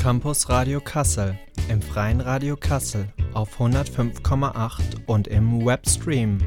Campus 0.00 0.48
Radio 0.48 0.80
Kassel, 0.80 1.38
im 1.68 1.82
Freien 1.82 2.22
Radio 2.22 2.56
Kassel 2.56 3.06
auf 3.34 3.60
105,8 3.60 5.04
und 5.04 5.28
im 5.28 5.66
Webstream. 5.66 6.38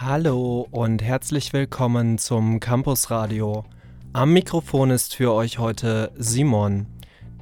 Hallo 0.00 0.66
und 0.72 1.02
herzlich 1.04 1.52
willkommen 1.52 2.18
zum 2.18 2.58
Campus 2.58 3.12
Radio. 3.12 3.64
Am 4.12 4.32
Mikrofon 4.32 4.90
ist 4.90 5.14
für 5.14 5.32
euch 5.32 5.60
heute 5.60 6.10
Simon. 6.18 6.88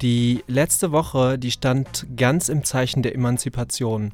Die 0.01 0.45
letzte 0.47 0.93
Woche, 0.93 1.37
die 1.37 1.51
stand 1.51 2.07
ganz 2.15 2.47
im 2.47 2.63
Zeichen 2.63 3.03
der 3.03 3.15
Emanzipation. 3.15 4.13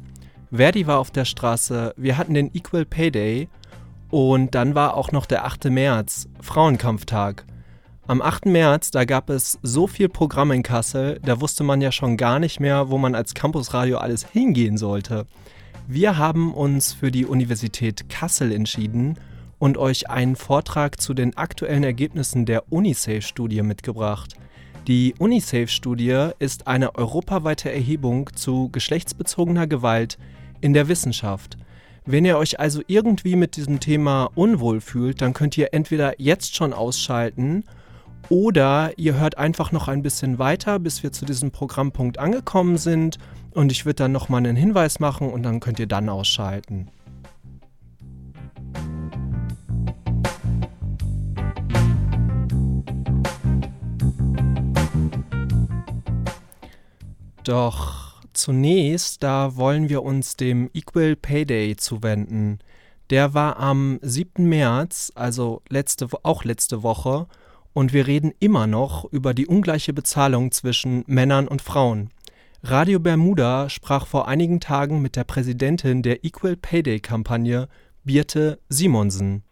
Verdi 0.52 0.88
war 0.88 0.98
auf 0.98 1.12
der 1.12 1.26
Straße, 1.26 1.94
wir 1.96 2.18
hatten 2.18 2.34
den 2.34 2.50
Equal 2.56 2.86
Pay 2.86 3.12
Day 3.12 3.50
und 4.10 4.56
dann 4.56 4.74
war 4.74 4.96
auch 4.96 5.12
noch 5.12 5.28
der 5.28 5.46
8. 5.46 5.66
März, 5.66 6.28
Frauenkampftag. 6.42 7.46
Am 8.08 8.24
8. 8.24 8.48
März, 8.48 8.90
da 8.90 9.06
gab 9.06 9.30
es 9.30 9.60
so 9.62 9.86
viel 9.86 10.10
Programm 10.10 10.52
in 10.52 10.64
Kassel, 10.64 11.20
da 11.24 11.40
wusste 11.40 11.64
man 11.64 11.82
ja 11.82 11.92
schon 11.92 12.18
gar 12.18 12.40
nicht 12.40 12.60
mehr, 12.60 12.90
wo 12.90 12.98
man 12.98 13.14
als 13.14 13.36
Campusradio 13.36 14.00
alles 14.00 14.26
hingehen 14.26 14.80
sollte. 14.80 15.28
Wir 15.88 16.18
haben 16.18 16.56
uns 16.56 16.94
für 16.94 17.12
die 17.12 17.28
Universität 17.28 18.10
Kassel 18.10 18.52
entschieden 18.52 19.20
und 19.60 19.78
euch 19.78 20.10
einen 20.10 20.36
Vortrag 20.36 21.00
zu 21.00 21.14
den 21.14 21.38
aktuellen 21.38 21.84
Ergebnissen 21.84 22.48
der 22.48 22.72
UNICEF-Studie 22.72 23.62
mitgebracht. 23.62 24.36
Die 24.88 25.16
UNICEF-Studie 25.18 26.30
ist 26.38 26.68
eine 26.68 26.94
europaweite 26.94 27.72
Erhebung 27.72 28.30
zu 28.36 28.70
geschlechtsbezogener 28.72 29.66
Gewalt 29.66 30.20
in 30.62 30.74
der 30.74 30.88
Wissenschaft. 30.88 31.58
Wenn 32.06 32.24
ihr 32.24 32.38
euch 32.38 32.60
also 32.60 32.84
irgendwie 32.86 33.36
mit 33.36 33.56
diesem 33.56 33.80
Thema 33.80 34.30
unwohl 34.36 34.82
fühlt, 34.82 35.24
dann 35.24 35.34
könnt 35.34 35.58
ihr 35.58 35.74
entweder 35.74 36.22
jetzt 36.22 36.56
schon 36.56 36.72
ausschalten 36.72 37.64
oder 38.30 38.92
ihr 38.98 39.20
hört 39.20 39.40
einfach 39.40 39.72
noch 39.72 39.88
ein 39.88 40.04
bisschen 40.04 40.38
weiter, 40.38 40.78
bis 40.78 41.02
wir 41.02 41.12
zu 41.12 41.26
diesem 41.26 41.50
Programmpunkt 41.50 42.20
angekommen 42.20 42.78
sind 42.78 43.18
und 43.56 43.72
ich 43.72 43.88
würde 43.88 44.04
dann 44.04 44.12
nochmal 44.12 44.38
einen 44.38 44.56
Hinweis 44.56 45.00
machen 45.00 45.32
und 45.32 45.42
dann 45.42 45.62
könnt 45.62 45.80
ihr 45.80 45.88
dann 45.88 46.10
ausschalten. 46.10 46.92
Doch 57.46 58.24
zunächst, 58.34 59.22
da 59.22 59.56
wollen 59.56 59.88
wir 59.88 60.02
uns 60.02 60.36
dem 60.36 60.72
Equal 60.74 61.16
Pay 61.16 61.46
Day 61.46 61.76
zuwenden. 61.76 62.58
Der 63.12 63.36
war 63.36 63.60
am 63.60 64.00
7. 64.02 64.50
März, 64.50 65.12
also 65.14 65.62
letzte, 65.70 66.08
auch 66.24 66.44
letzte 66.44 66.82
Woche, 66.82 67.28
und 67.72 67.94
wir 67.94 68.08
reden 68.08 68.34
immer 68.40 68.66
noch 68.66 69.06
über 69.12 69.36
die 69.36 69.46
ungleiche 69.46 69.94
Bezahlung 69.94 70.52
zwischen 70.52 71.04
Männern 71.06 71.48
und 71.48 71.62
Frauen. 71.62 72.10
Radio 72.64 73.00
Bermuda 73.00 73.70
sprach 73.70 74.08
vor 74.08 74.28
einigen 74.28 74.60
Tagen 74.60 75.04
mit 75.04 75.16
der 75.16 75.24
Präsidentin 75.24 76.02
der 76.02 76.26
Equal 76.26 76.56
Pay 76.56 76.82
Day 76.82 77.00
Kampagne, 77.00 77.68
Birte 78.04 78.58
Simonsen. 78.70 79.44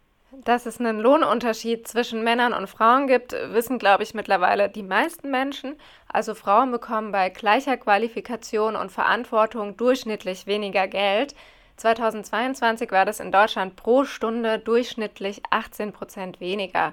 Dass 0.44 0.66
es 0.66 0.78
einen 0.78 0.98
Lohnunterschied 0.98 1.88
zwischen 1.88 2.22
Männern 2.22 2.52
und 2.52 2.68
Frauen 2.68 3.06
gibt, 3.06 3.32
wissen, 3.32 3.78
glaube 3.78 4.02
ich, 4.02 4.12
mittlerweile 4.12 4.68
die 4.68 4.82
meisten 4.82 5.30
Menschen. 5.30 5.76
Also 6.14 6.36
Frauen 6.36 6.70
bekommen 6.70 7.10
bei 7.10 7.28
gleicher 7.28 7.76
Qualifikation 7.76 8.76
und 8.76 8.92
Verantwortung 8.92 9.76
durchschnittlich 9.76 10.46
weniger 10.46 10.86
Geld. 10.86 11.34
2022 11.74 12.92
war 12.92 13.04
das 13.04 13.18
in 13.18 13.32
Deutschland 13.32 13.74
pro 13.74 14.04
Stunde 14.04 14.60
durchschnittlich 14.60 15.42
18 15.50 15.92
Prozent 15.92 16.38
weniger. 16.38 16.92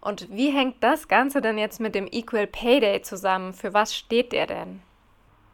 Und 0.00 0.26
wie 0.32 0.50
hängt 0.50 0.82
das 0.82 1.06
Ganze 1.06 1.40
denn 1.40 1.58
jetzt 1.58 1.78
mit 1.78 1.94
dem 1.94 2.08
Equal 2.10 2.48
Pay 2.48 2.80
Day 2.80 3.02
zusammen? 3.02 3.52
Für 3.52 3.72
was 3.72 3.94
steht 3.94 4.32
der 4.32 4.48
denn? 4.48 4.82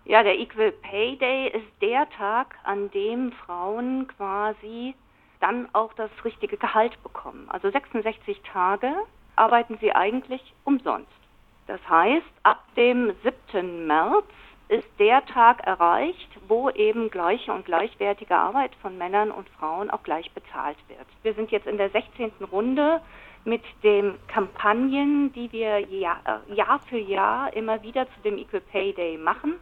Ja, 0.07 0.23
der 0.23 0.39
Equal 0.39 0.73
Pay 0.73 1.19
Day 1.19 1.49
ist 1.49 1.83
der 1.83 2.09
Tag, 2.17 2.57
an 2.65 2.91
dem 2.93 3.33
Frauen 3.45 4.09
quasi 4.17 4.95
dann 5.39 5.69
auch 5.75 5.93
das 5.93 6.11
richtige 6.25 6.57
Gehalt 6.57 7.03
bekommen. 7.03 7.45
Also 7.51 7.71
66 7.71 8.41
Tage 8.51 8.91
arbeiten 9.37 9.77
sie 9.83 9.93
eigentlich 9.93 10.55
umsonst. 10.65 11.22
Das 11.67 11.81
heißt, 11.89 12.27
ab 12.43 12.63
dem 12.77 13.13
7. 13.53 13.87
März 13.87 14.27
ist 14.69 14.89
der 14.99 15.25
Tag 15.27 15.67
erreicht, 15.67 16.29
wo 16.49 16.71
eben 16.71 17.11
gleiche 17.11 17.53
und 17.53 17.65
gleichwertige 17.65 18.37
Arbeit 18.37 18.75
von 18.81 18.97
Männern 18.97 19.31
und 19.31 19.49
Frauen 19.51 19.91
auch 19.91 20.03
gleich 20.03 20.31
bezahlt 20.33 20.79
wird. 20.89 21.07
Wir 21.23 21.35
sind 21.35 21.51
jetzt 21.51 21.67
in 21.67 21.77
der 21.77 21.91
16. 21.91 22.33
Runde 22.51 23.01
mit 23.45 23.63
den 23.83 24.15
Kampagnen, 24.29 25.33
die 25.33 25.51
wir 25.53 25.81
Jahr, 25.81 26.21
äh, 26.49 26.55
Jahr 26.55 26.81
für 26.89 26.99
Jahr 26.99 27.53
immer 27.55 27.83
wieder 27.83 28.07
zu 28.07 28.21
dem 28.25 28.39
Equal 28.39 28.61
Pay 28.61 28.93
Day 28.95 29.19
machen. 29.19 29.55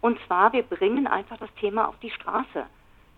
Und 0.00 0.18
zwar, 0.26 0.52
wir 0.52 0.62
bringen 0.62 1.06
einfach 1.06 1.38
das 1.38 1.52
Thema 1.54 1.88
auf 1.88 1.98
die 2.00 2.10
Straße 2.10 2.66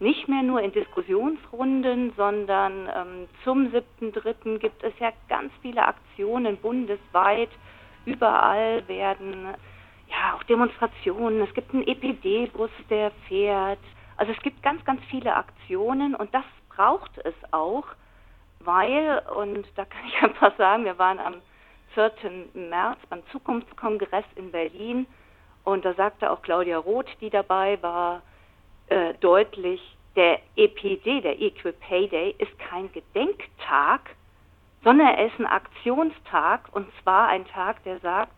nicht 0.01 0.29
mehr 0.29 0.43
nur 0.43 0.61
in 0.61 0.73
Diskussionsrunden, 0.73 2.13
sondern 2.17 2.89
ähm, 2.95 3.29
zum 3.45 3.69
7.3. 3.69 4.59
gibt 4.59 4.83
es 4.83 4.93
ja 4.99 5.13
ganz 5.29 5.53
viele 5.63 5.87
Aktionen 5.87 6.57
bundesweit. 6.57 7.51
Überall 8.05 8.87
werden 8.89 9.55
ja 10.09 10.35
auch 10.35 10.43
Demonstrationen. 10.45 11.43
Es 11.43 11.55
gibt 11.55 11.73
einen 11.73 11.87
EPD-Bus, 11.87 12.71
der 12.91 13.11
fährt. 13.29 13.79
Also 14.17 14.33
es 14.33 14.39
gibt 14.43 14.63
ganz, 14.63 14.85
ganz 14.85 15.01
viele 15.11 15.35
Aktionen 15.35 16.15
und 16.15 16.33
das 16.35 16.45
braucht 16.69 17.19
es 17.19 17.35
auch, 17.51 17.85
weil, 18.61 19.23
und 19.37 19.67
da 19.77 19.85
kann 19.85 20.07
ich 20.07 20.17
einfach 20.23 20.57
sagen, 20.57 20.85
wir 20.85 20.99
waren 20.99 21.19
am 21.19 21.35
4. 21.95 22.13
März 22.55 22.99
beim 23.09 23.23
Zukunftskongress 23.31 24.25
in 24.37 24.51
Berlin 24.51 25.07
und 25.65 25.85
da 25.85 25.95
sagte 25.95 26.31
auch 26.31 26.43
Claudia 26.43 26.79
Roth, 26.79 27.09
die 27.21 27.31
dabei 27.31 27.83
war, 27.83 28.23
äh, 28.89 29.15
deutlich, 29.15 29.81
der 30.17 30.41
EPD, 30.57 31.23
der 31.23 31.41
Equal 31.41 31.73
Pay 31.73 32.09
Day, 32.09 32.35
ist 32.39 32.57
kein 32.59 32.93
Gedenktag, 32.93 34.15
sondern 34.85 35.19
ist 35.19 35.39
ein 35.39 35.47
Aktionstag 35.47 36.69
und 36.73 36.87
zwar 37.03 37.29
ein 37.29 37.47
Tag, 37.47 37.83
der 37.85 37.99
sagt, 38.01 38.35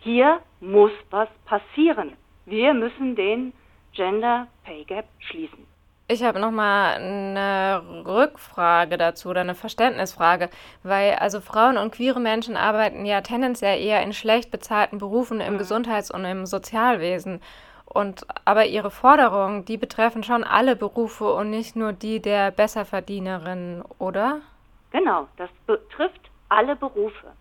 hier 0.00 0.40
muss 0.60 0.92
was 1.10 1.28
passieren. 1.46 2.12
Wir 2.44 2.74
müssen 2.74 3.16
den 3.16 3.52
Gender 3.92 4.46
Pay 4.64 4.84
Gap 4.84 5.06
schließen. 5.18 5.66
Ich 6.08 6.22
habe 6.22 6.38
noch 6.38 6.52
mal 6.52 6.94
eine 6.94 7.82
Rückfrage 8.06 8.96
dazu 8.96 9.30
oder 9.30 9.40
eine 9.40 9.56
Verständnisfrage, 9.56 10.50
weil 10.84 11.14
also 11.14 11.40
Frauen 11.40 11.76
und 11.76 11.92
queere 11.92 12.20
Menschen 12.20 12.56
arbeiten 12.56 13.04
ja 13.04 13.22
tendenziell 13.22 13.80
eher 13.82 14.02
in 14.02 14.12
schlecht 14.12 14.52
bezahlten 14.52 14.98
Berufen 14.98 15.40
im 15.40 15.54
mhm. 15.54 15.58
Gesundheits- 15.58 16.12
und 16.12 16.24
im 16.24 16.46
Sozialwesen. 16.46 17.40
Und 17.86 18.24
aber 18.44 18.66
ihre 18.66 18.92
Forderungen, 18.92 19.64
die 19.64 19.78
betreffen 19.78 20.22
schon 20.22 20.44
alle 20.44 20.76
Berufe 20.76 21.32
und 21.32 21.50
nicht 21.50 21.74
nur 21.74 21.92
die 21.92 22.20
der 22.20 22.52
Besserverdienerin, 22.52 23.82
oder? 23.98 24.42
Genau, 24.96 25.28
das 25.36 25.50
betrifft 25.66 26.30
alle 26.48 26.74
Berufe. 26.74 27.34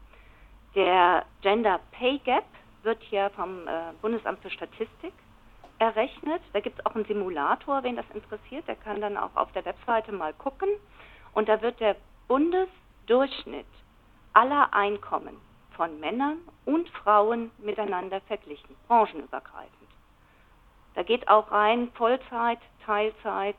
Der 0.76 1.26
Gender 1.42 1.80
Pay 1.94 2.18
Gap 2.18 2.44
wird 2.84 3.02
hier 3.04 3.30
vom 3.30 3.66
äh, 3.66 3.94
Bundesamt 4.02 4.42
für 4.42 4.50
Statistik 4.50 5.14
errechnet. 5.80 6.42
Da 6.52 6.60
gibt 6.60 6.78
es 6.78 6.86
auch 6.86 6.96
einen 6.96 7.06
Simulator, 7.06 7.82
wen 7.84 7.96
das 7.96 8.06
interessiert. 8.14 8.68
Der 8.68 8.76
kann 8.76 9.00
dann 9.00 9.16
auch 9.16 9.34
auf 9.38 9.54
der 9.54 9.64
Webseite 9.64 10.12
mal 10.12 10.34
gucken. 10.34 10.68
Und 11.34 11.48
da 11.48 11.62
wird 11.62 11.80
der 11.80 11.96
Bundesdurchschnitt 12.28 13.66
aller 14.34 14.74
Einkommen 14.74 15.40
von 15.78 15.98
Männern 16.02 16.40
und 16.66 16.90
Frauen 16.90 17.52
miteinander 17.60 18.20
verglichen, 18.28 18.76
branchenübergreifend. 18.90 19.90
Da 20.96 21.04
geht 21.04 21.30
auch 21.30 21.50
rein 21.54 21.90
Vollzeit, 21.94 22.60
Teilzeit. 22.86 23.56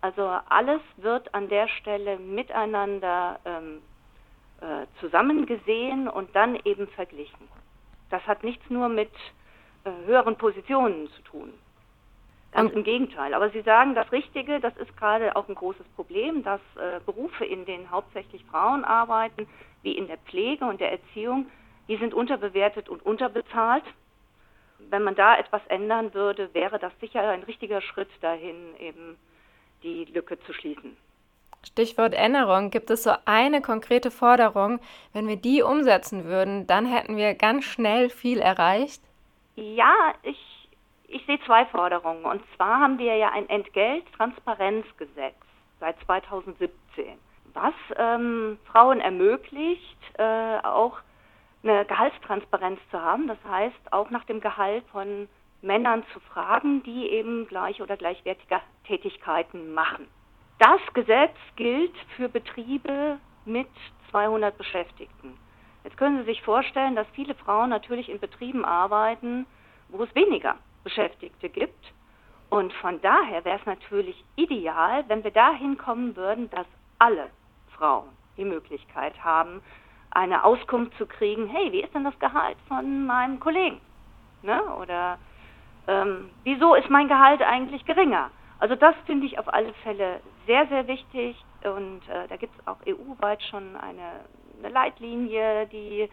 Also 0.00 0.22
alles 0.48 0.80
wird 0.96 1.34
an 1.34 1.48
der 1.48 1.68
Stelle 1.68 2.18
miteinander 2.18 3.40
ähm, 3.44 3.82
äh, 4.60 4.86
zusammengesehen 5.00 6.08
und 6.08 6.34
dann 6.36 6.56
eben 6.64 6.86
verglichen. 6.88 7.48
Das 8.10 8.24
hat 8.26 8.44
nichts 8.44 8.68
nur 8.70 8.88
mit 8.88 9.10
äh, 9.84 9.90
höheren 10.06 10.36
Positionen 10.36 11.08
zu 11.10 11.22
tun. 11.22 11.52
Ganz 12.52 12.72
im 12.72 12.84
Gegenteil. 12.84 13.34
Aber 13.34 13.50
Sie 13.50 13.60
sagen 13.60 13.94
das 13.94 14.10
Richtige, 14.10 14.60
das 14.60 14.74
ist 14.78 14.96
gerade 14.96 15.36
auch 15.36 15.48
ein 15.48 15.54
großes 15.54 15.86
Problem, 15.96 16.42
dass 16.44 16.60
äh, 16.76 17.00
Berufe, 17.04 17.44
in 17.44 17.66
denen 17.66 17.90
hauptsächlich 17.90 18.44
Frauen 18.46 18.84
arbeiten, 18.84 19.46
wie 19.82 19.92
in 19.92 20.06
der 20.06 20.16
Pflege 20.18 20.64
und 20.64 20.80
der 20.80 20.92
Erziehung, 20.92 21.50
die 21.88 21.96
sind 21.96 22.14
unterbewertet 22.14 22.88
und 22.88 23.04
unterbezahlt 23.04 23.84
wenn 24.90 25.02
man 25.02 25.14
da 25.14 25.36
etwas 25.36 25.62
ändern 25.68 26.14
würde, 26.14 26.52
wäre 26.54 26.78
das 26.78 26.92
sicher 27.00 27.28
ein 27.28 27.42
richtiger 27.42 27.80
Schritt 27.80 28.10
dahin, 28.20 28.74
eben 28.78 29.16
die 29.82 30.04
Lücke 30.06 30.38
zu 30.40 30.52
schließen. 30.52 30.96
Stichwort 31.66 32.14
Änderung. 32.14 32.70
Gibt 32.70 32.90
es 32.90 33.02
so 33.02 33.12
eine 33.24 33.60
konkrete 33.60 34.10
Forderung? 34.10 34.80
Wenn 35.12 35.26
wir 35.28 35.36
die 35.36 35.62
umsetzen 35.62 36.24
würden, 36.24 36.66
dann 36.66 36.86
hätten 36.86 37.16
wir 37.16 37.34
ganz 37.34 37.64
schnell 37.64 38.10
viel 38.10 38.38
erreicht? 38.38 39.02
Ja, 39.56 40.14
ich, 40.22 40.38
Ich 41.08 41.24
sehe 41.26 41.40
zwei 41.46 41.66
Forderungen. 41.66 42.24
Und 42.24 42.42
zwar 42.54 42.80
haben 42.80 42.98
wir 42.98 43.16
ja 43.16 43.30
ein 43.30 43.48
Entgelttransparenzgesetz 43.48 45.34
seit 45.80 45.98
2017, 46.04 47.18
was 47.54 47.74
ähm, 47.96 48.58
Frauen 48.70 49.00
ermöglicht, 49.00 49.98
äh, 50.18 50.58
auch 50.62 50.98
eine 51.62 51.84
Gehaltstransparenz 51.84 52.78
zu 52.90 53.00
haben. 53.00 53.26
Das 53.26 53.38
heißt, 53.48 53.92
auch 53.92 54.10
nach 54.10 54.24
dem 54.24 54.40
Gehalt 54.40 54.84
von 54.92 55.28
Männern 55.62 56.04
zu 56.12 56.20
fragen, 56.20 56.82
die 56.84 57.08
eben 57.08 57.46
gleiche 57.48 57.82
oder 57.82 57.96
gleichwertige 57.96 58.60
Tätigkeiten 58.86 59.74
machen. 59.74 60.06
Das 60.58 60.80
Gesetz 60.94 61.36
gilt 61.56 61.96
für 62.16 62.28
Betriebe 62.28 63.18
mit 63.44 63.68
200 64.10 64.56
Beschäftigten. 64.56 65.36
Jetzt 65.84 65.96
können 65.96 66.18
Sie 66.18 66.24
sich 66.24 66.42
vorstellen, 66.42 66.96
dass 66.96 67.06
viele 67.12 67.34
Frauen 67.34 67.70
natürlich 67.70 68.08
in 68.08 68.18
Betrieben 68.18 68.64
arbeiten, 68.64 69.46
wo 69.88 70.02
es 70.02 70.14
weniger 70.14 70.56
Beschäftigte 70.84 71.48
gibt. 71.48 71.92
Und 72.50 72.72
von 72.74 73.00
daher 73.00 73.44
wäre 73.44 73.58
es 73.58 73.66
natürlich 73.66 74.24
ideal, 74.36 75.04
wenn 75.08 75.22
wir 75.22 75.30
dahin 75.30 75.76
kommen 75.76 76.16
würden, 76.16 76.50
dass 76.50 76.66
alle 76.98 77.30
Frauen 77.76 78.08
die 78.36 78.44
Möglichkeit 78.44 79.22
haben, 79.22 79.62
eine 80.10 80.44
Auskunft 80.44 80.96
zu 80.96 81.06
kriegen, 81.06 81.46
hey, 81.48 81.70
wie 81.72 81.82
ist 81.82 81.94
denn 81.94 82.04
das 82.04 82.18
Gehalt 82.18 82.56
von 82.66 83.06
meinem 83.06 83.38
Kollegen? 83.38 83.80
Ne? 84.42 84.62
Oder 84.76 85.18
ähm, 85.88 86.30
wieso 86.44 86.74
ist 86.74 86.90
mein 86.90 87.08
Gehalt 87.08 87.42
eigentlich 87.42 87.84
geringer? 87.86 88.30
Also 88.60 88.76
das 88.76 88.94
finde 89.06 89.26
ich 89.26 89.38
auf 89.38 89.52
alle 89.52 89.72
Fälle 89.82 90.20
sehr, 90.46 90.66
sehr 90.66 90.86
wichtig 90.86 91.36
und 91.64 92.02
äh, 92.08 92.28
da 92.28 92.36
gibt 92.36 92.54
es 92.58 92.66
auch 92.66 92.76
EU-weit 92.86 93.42
schon 93.44 93.74
eine, 93.76 94.20
eine 94.58 94.68
Leitlinie, 94.72 95.66
die, 95.66 96.08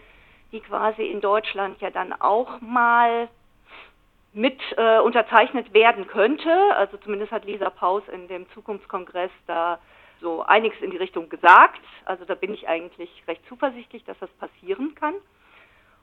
die 0.52 0.62
quasi 0.62 1.04
in 1.04 1.22
Deutschland 1.22 1.82
ja 1.82 1.90
dann 1.90 2.14
auch 2.14 2.62
mal 2.62 3.28
mit 4.34 4.60
äh, 4.78 5.00
unterzeichnet 5.00 5.74
werden 5.74 6.08
könnte. 6.08 6.52
Also 6.76 6.98
zumindest 6.98 7.32
hat 7.32 7.46
Lisa 7.46 7.70
Paus 7.70 8.04
in 8.12 8.28
dem 8.28 8.50
Zukunftskongress 8.52 9.32
da 9.48 9.80
so 10.22 10.44
einiges 10.44 10.80
in 10.82 10.92
die 10.92 10.98
Richtung 10.98 11.30
gesagt. 11.30 11.82
Also 12.06 12.26
da 12.26 12.36
bin 12.36 12.54
ich 12.54 12.68
eigentlich 12.68 13.10
recht 13.28 13.42
zuversichtlich, 13.48 14.04
dass 14.06 14.18
das 14.20 14.30
passieren 14.32 14.96
kann. 14.96 15.16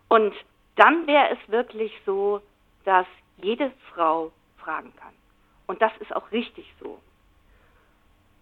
Und 0.09 0.35
dann 0.77 1.07
wäre 1.07 1.31
es 1.31 1.39
wirklich 1.51 1.93
so, 2.05 2.41
dass 2.85 3.07
jede 3.43 3.71
Frau 3.93 4.33
fragen 4.59 4.93
kann. 4.97 5.15
Und 5.67 5.83
das 5.83 5.93
ist 6.01 6.15
auch 6.15 6.31
richtig 6.33 6.73
so. 6.81 7.01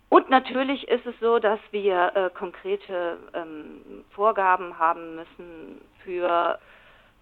Und 0.09 0.29
natürlich 0.29 0.89
ist 0.89 1.07
es 1.07 1.15
so, 1.21 1.39
dass 1.39 1.61
wir 1.71 2.13
äh, 2.17 2.31
konkrete 2.31 3.19
ähm, 3.33 4.05
Vorgaben 4.11 4.77
haben 4.79 5.15
müssen 5.15 5.81
für 6.05 6.59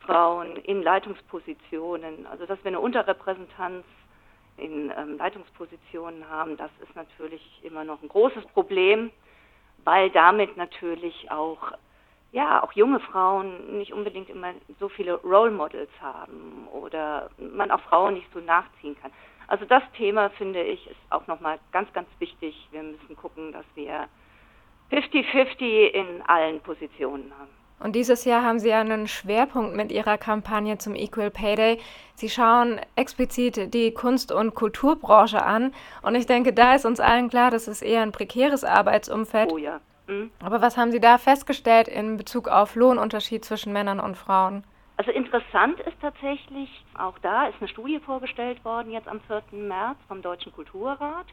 Frauen 0.01 0.57
in 0.57 0.83
Leitungspositionen. 0.83 2.27
Also 2.27 2.47
dass 2.47 2.59
wir 2.65 2.69
eine 2.69 2.81
Unterrepräsentanz 2.81 3.85
in 4.57 4.91
ähm, 4.97 5.19
Leitungspositionen 5.19 6.29
haben, 6.31 6.57
das 6.57 6.71
ist 6.83 6.97
natürlich 6.97 7.43
immer 7.63 7.85
noch 7.85 8.03
ein 8.03 8.09
großes 8.09 8.45
Problem, 8.55 9.11
weil 9.85 10.11
damit 10.11 10.57
natürlich 10.57 11.31
auch 11.31 11.73
ja, 12.33 12.63
auch 12.63 12.73
junge 12.73 13.01
Frauen 13.01 13.79
nicht 13.79 13.93
unbedingt 13.93 14.29
immer 14.29 14.53
so 14.79 14.89
viele 14.89 15.15
Role 15.15 15.51
Models 15.51 15.91
haben 16.01 16.69
oder 16.73 17.31
man 17.39 17.71
auch 17.71 17.81
Frauen 17.81 18.15
nicht 18.15 18.27
so 18.33 18.41
nachziehen 18.41 18.97
kann. 19.01 19.11
Also 19.47 19.65
das 19.65 19.83
Thema 19.97 20.29
finde 20.31 20.63
ich 20.63 20.87
ist 20.91 21.01
auch 21.11 21.27
nochmal 21.27 21.59
ganz, 21.73 21.91
ganz 21.95 22.09
wichtig. 22.19 22.69
Wir 22.71 22.83
müssen 22.83 23.17
gucken, 23.17 23.53
dass 23.53 23.65
wir 23.75 24.09
50-50 24.91 25.89
in 25.89 26.23
allen 26.27 26.61
Positionen 26.61 27.33
haben. 27.39 27.49
Und 27.81 27.95
dieses 27.95 28.25
Jahr 28.25 28.43
haben 28.43 28.59
Sie 28.59 28.73
einen 28.73 29.07
Schwerpunkt 29.07 29.77
mit 29.77 29.93
Ihrer 29.93 30.19
Kampagne 30.19 30.79
zum 30.79 30.97
Equal 30.97 31.31
Pay 31.31 31.55
Day. 31.55 31.79
Sie 32.17 32.29
schauen 32.29 32.81
explizit 32.97 33.73
die 33.73 33.95
Kunst- 33.95 34.33
und 34.33 34.55
Kulturbranche 34.55 35.43
an. 35.43 35.73
Und 36.03 36.17
ich 36.17 36.27
denke, 36.27 36.53
da 36.53 36.75
ist 36.75 36.85
uns 36.85 36.99
allen 36.99 37.31
klar, 37.31 37.51
das 37.53 37.69
ist 37.69 37.83
eher 37.83 38.03
ein 38.03 38.11
prekäres 38.13 38.65
Arbeitsumfeld. 38.65 39.53
Oh 39.53 39.59
ja. 39.59 39.81
Mhm. 40.09 40.31
Aber 40.43 40.61
was 40.61 40.77
haben 40.77 40.91
Sie 40.91 41.01
da 41.01 41.19
festgestellt 41.19 41.87
in 41.87 42.17
Bezug 42.17 42.49
auf 42.49 42.75
Lohnunterschied 42.75 43.45
zwischen 43.45 43.73
Männern 43.73 44.01
und 44.01 44.17
Frauen? 44.17 44.65
Also 44.97 45.13
interessant 45.13 45.79
ist 45.81 46.01
tatsächlich, 46.01 46.69
auch 46.99 47.19
da 47.21 47.47
ist 47.47 47.55
eine 47.61 47.69
Studie 47.69 48.01
vorgestellt 48.01 48.65
worden, 48.65 48.91
jetzt 48.91 49.07
am 49.07 49.21
4. 49.21 49.43
März 49.53 49.97
vom 50.09 50.23
Deutschen 50.23 50.53
Kulturrat. 50.53 51.27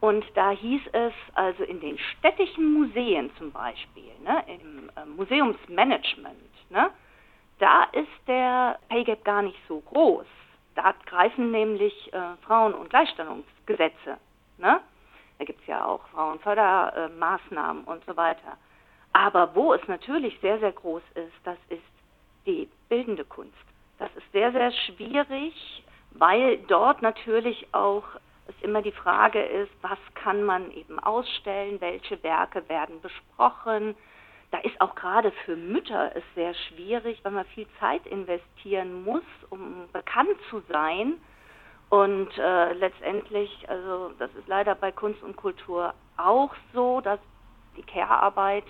Und 0.00 0.24
da 0.34 0.50
hieß 0.50 0.80
es 0.92 1.12
also 1.34 1.62
in 1.62 1.78
den 1.78 1.98
städtischen 1.98 2.72
Museen 2.72 3.30
zum 3.36 3.52
Beispiel, 3.52 4.10
ne, 4.24 4.42
im 4.48 4.90
äh, 4.96 5.04
Museumsmanagement, 5.04 6.70
ne, 6.70 6.90
da 7.60 7.84
ist 7.92 8.08
der 8.26 8.78
Pay 8.88 9.04
Gap 9.04 9.24
gar 9.24 9.42
nicht 9.42 9.58
so 9.68 9.80
groß. 9.80 10.26
Da 10.74 10.94
greifen 11.06 11.50
nämlich 11.50 11.92
äh, 12.12 12.18
Frauen- 12.46 12.74
und 12.74 12.88
Gleichstellungsgesetze. 12.88 14.16
Ne? 14.58 14.80
Da 15.40 15.46
gibt 15.46 15.62
es 15.62 15.66
ja 15.68 15.86
auch 15.86 16.06
Frauenfördermaßnahmen 16.08 17.84
und 17.84 18.04
so 18.04 18.14
weiter. 18.14 18.58
Aber 19.14 19.54
wo 19.54 19.72
es 19.72 19.80
natürlich 19.88 20.38
sehr, 20.40 20.58
sehr 20.58 20.72
groß 20.72 21.02
ist, 21.14 21.32
das 21.44 21.56
ist 21.70 21.80
die 22.44 22.68
bildende 22.90 23.24
Kunst. 23.24 23.56
Das 23.98 24.10
ist 24.16 24.30
sehr, 24.32 24.52
sehr 24.52 24.70
schwierig, 24.70 25.82
weil 26.10 26.58
dort 26.68 27.00
natürlich 27.00 27.66
auch 27.72 28.04
es 28.48 28.54
immer 28.60 28.82
die 28.82 28.92
Frage 28.92 29.42
ist, 29.42 29.72
was 29.80 29.98
kann 30.14 30.42
man 30.42 30.70
eben 30.72 30.98
ausstellen, 30.98 31.80
welche 31.80 32.22
Werke 32.22 32.68
werden 32.68 33.00
besprochen. 33.00 33.96
Da 34.50 34.58
ist 34.58 34.78
auch 34.78 34.94
gerade 34.94 35.32
für 35.46 35.56
Mütter 35.56 36.14
es 36.14 36.24
sehr 36.34 36.52
schwierig, 36.52 37.18
weil 37.22 37.32
man 37.32 37.46
viel 37.46 37.66
Zeit 37.78 38.06
investieren 38.06 39.04
muss, 39.04 39.24
um 39.48 39.88
bekannt 39.90 40.36
zu 40.50 40.60
sein 40.68 41.14
und 41.90 42.28
äh, 42.38 42.72
letztendlich, 42.74 43.68
also 43.68 44.12
das 44.18 44.30
ist 44.36 44.46
leider 44.46 44.74
bei 44.74 44.92
Kunst 44.92 45.22
und 45.22 45.36
Kultur 45.36 45.92
auch 46.16 46.54
so, 46.72 47.00
dass 47.00 47.18
die 47.76 47.82
Care-Arbeit 47.82 48.64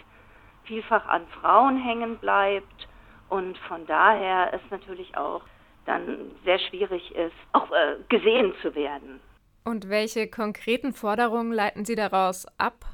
vielfach 0.64 1.06
an 1.06 1.26
Frauen 1.40 1.76
hängen 1.76 2.16
bleibt 2.16 2.88
und 3.28 3.56
von 3.68 3.86
daher 3.86 4.52
es 4.54 4.60
natürlich 4.70 5.16
auch 5.16 5.42
dann 5.84 6.32
sehr 6.44 6.58
schwierig 6.58 7.14
ist, 7.14 7.34
auch 7.52 7.70
äh, 7.70 7.96
gesehen 8.08 8.54
zu 8.62 8.74
werden. 8.74 9.20
Und 9.64 9.90
welche 9.90 10.28
konkreten 10.28 10.94
Forderungen 10.94 11.52
leiten 11.52 11.84
Sie 11.84 11.96
daraus 11.96 12.46
ab? 12.58 12.86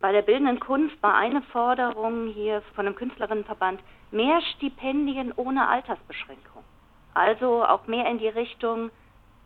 Bei 0.00 0.10
der 0.10 0.22
bildenden 0.22 0.58
Kunst 0.58 1.00
war 1.00 1.14
eine 1.14 1.42
Forderung 1.42 2.26
hier 2.28 2.62
von 2.74 2.86
dem 2.86 2.96
Künstlerinnenverband 2.96 3.80
mehr 4.10 4.40
Stipendien 4.56 5.32
ohne 5.36 5.68
Altersbeschränkung. 5.68 6.64
Also 7.14 7.64
auch 7.64 7.86
mehr 7.86 8.06
in 8.10 8.18
die 8.18 8.28
Richtung, 8.28 8.90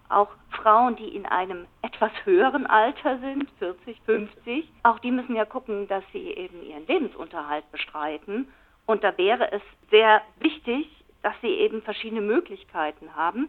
auch 0.09 0.29
Frauen, 0.51 0.97
die 0.97 1.09
in 1.09 1.27
einem 1.27 1.67
etwas 1.83 2.11
höheren 2.25 2.67
Alter 2.67 3.19
sind, 3.19 3.49
40, 3.59 4.01
50, 4.05 4.69
auch 4.83 4.99
die 4.99 5.11
müssen 5.11 5.35
ja 5.35 5.45
gucken, 5.45 5.89
dass 5.89 6.05
sie 6.13 6.31
eben 6.31 6.63
ihren 6.63 6.87
Lebensunterhalt 6.87 7.71
bestreiten. 7.73 8.49
Und 8.87 9.05
da 9.05 9.17
wäre 9.19 9.51
es 9.53 9.63
sehr 9.91 10.23
wichtig, 10.39 10.89
dass 11.23 11.35
sie 11.41 11.49
eben 11.49 11.83
verschiedene 11.83 12.21
Möglichkeiten 12.21 13.15
haben. 13.17 13.49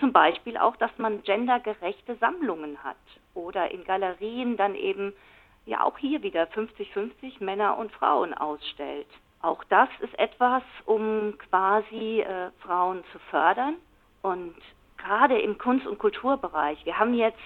Zum 0.00 0.12
Beispiel 0.12 0.56
auch, 0.56 0.76
dass 0.76 0.90
man 0.98 1.22
gendergerechte 1.22 2.16
Sammlungen 2.16 2.82
hat 2.82 2.96
oder 3.34 3.70
in 3.70 3.84
Galerien 3.84 4.56
dann 4.56 4.74
eben 4.74 5.12
ja 5.66 5.82
auch 5.82 5.98
hier 5.98 6.22
wieder 6.22 6.44
50-50 6.44 7.42
Männer 7.42 7.78
und 7.78 7.92
Frauen 7.92 8.34
ausstellt. 8.34 9.06
Auch 9.40 9.62
das 9.64 9.88
ist 10.00 10.18
etwas, 10.18 10.62
um 10.84 11.34
quasi 11.50 12.20
äh, 12.20 12.50
Frauen 12.60 13.04
zu 13.12 13.18
fördern 13.30 13.76
und 14.22 14.56
gerade 15.04 15.38
im 15.38 15.58
Kunst- 15.58 15.86
und 15.86 15.98
Kulturbereich. 15.98 16.84
Wir 16.84 16.98
haben 16.98 17.14
jetzt 17.14 17.38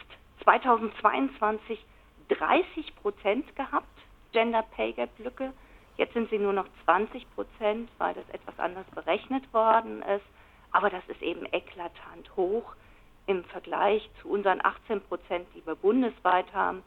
2022 0.44 1.84
30 2.28 2.94
Prozent 2.96 3.56
gehabt, 3.56 3.86
Gender 4.32 4.62
Pay 4.76 4.92
Gap 4.92 5.10
Lücke. 5.18 5.52
Jetzt 5.96 6.14
sind 6.14 6.30
sie 6.30 6.38
nur 6.38 6.52
noch 6.52 6.66
20 6.84 7.26
Prozent, 7.34 7.90
weil 7.98 8.14
das 8.14 8.28
etwas 8.30 8.58
anders 8.58 8.86
berechnet 8.94 9.52
worden 9.52 10.02
ist. 10.02 10.24
Aber 10.70 10.90
das 10.90 11.02
ist 11.08 11.22
eben 11.22 11.46
eklatant 11.46 12.36
hoch 12.36 12.74
im 13.26 13.42
Vergleich 13.44 14.08
zu 14.22 14.28
unseren 14.28 14.64
18 14.64 15.00
Prozent, 15.00 15.48
die 15.54 15.66
wir 15.66 15.74
bundesweit 15.74 16.52
haben. 16.52 16.82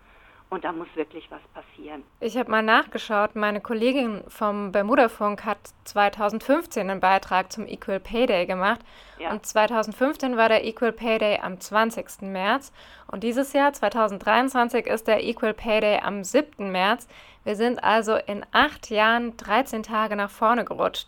Und 0.52 0.66
da 0.66 0.74
muss 0.74 0.90
wirklich 0.96 1.32
was 1.32 1.40
passieren. 1.54 2.04
Ich 2.20 2.38
habe 2.38 2.52
mal 2.52 2.62
nachgeschaut. 2.62 3.38
Meine 3.38 3.62
Kollegin 3.62 4.22
vom 4.28 4.74
Bermuda-Funk 4.74 5.46
hat 5.46 5.60
2015 5.86 6.90
einen 6.90 7.00
Beitrag 7.00 7.54
zum 7.54 7.66
Equal 7.66 8.02
Pay 8.02 8.26
Day 8.26 8.46
gemacht. 8.46 8.82
Ja. 9.18 9.32
Und 9.32 9.46
2015 9.46 10.36
war 10.36 10.50
der 10.50 10.66
Equal 10.66 10.92
Pay 10.92 11.20
Day 11.20 11.40
am 11.42 11.58
20. 11.58 12.24
März. 12.24 12.74
Und 13.10 13.24
dieses 13.24 13.54
Jahr, 13.54 13.72
2023, 13.72 14.88
ist 14.88 15.08
der 15.08 15.24
Equal 15.24 15.54
Pay 15.54 15.80
Day 15.80 16.00
am 16.04 16.26
7. 16.26 16.70
März. 16.70 17.08
Wir 17.46 17.56
sind 17.56 17.82
also 17.82 18.18
in 18.18 18.46
acht 18.52 18.90
Jahren 18.90 19.38
13 19.38 19.84
Tage 19.84 20.18
nach 20.18 20.30
vorne 20.30 20.66
gerutscht. 20.66 21.08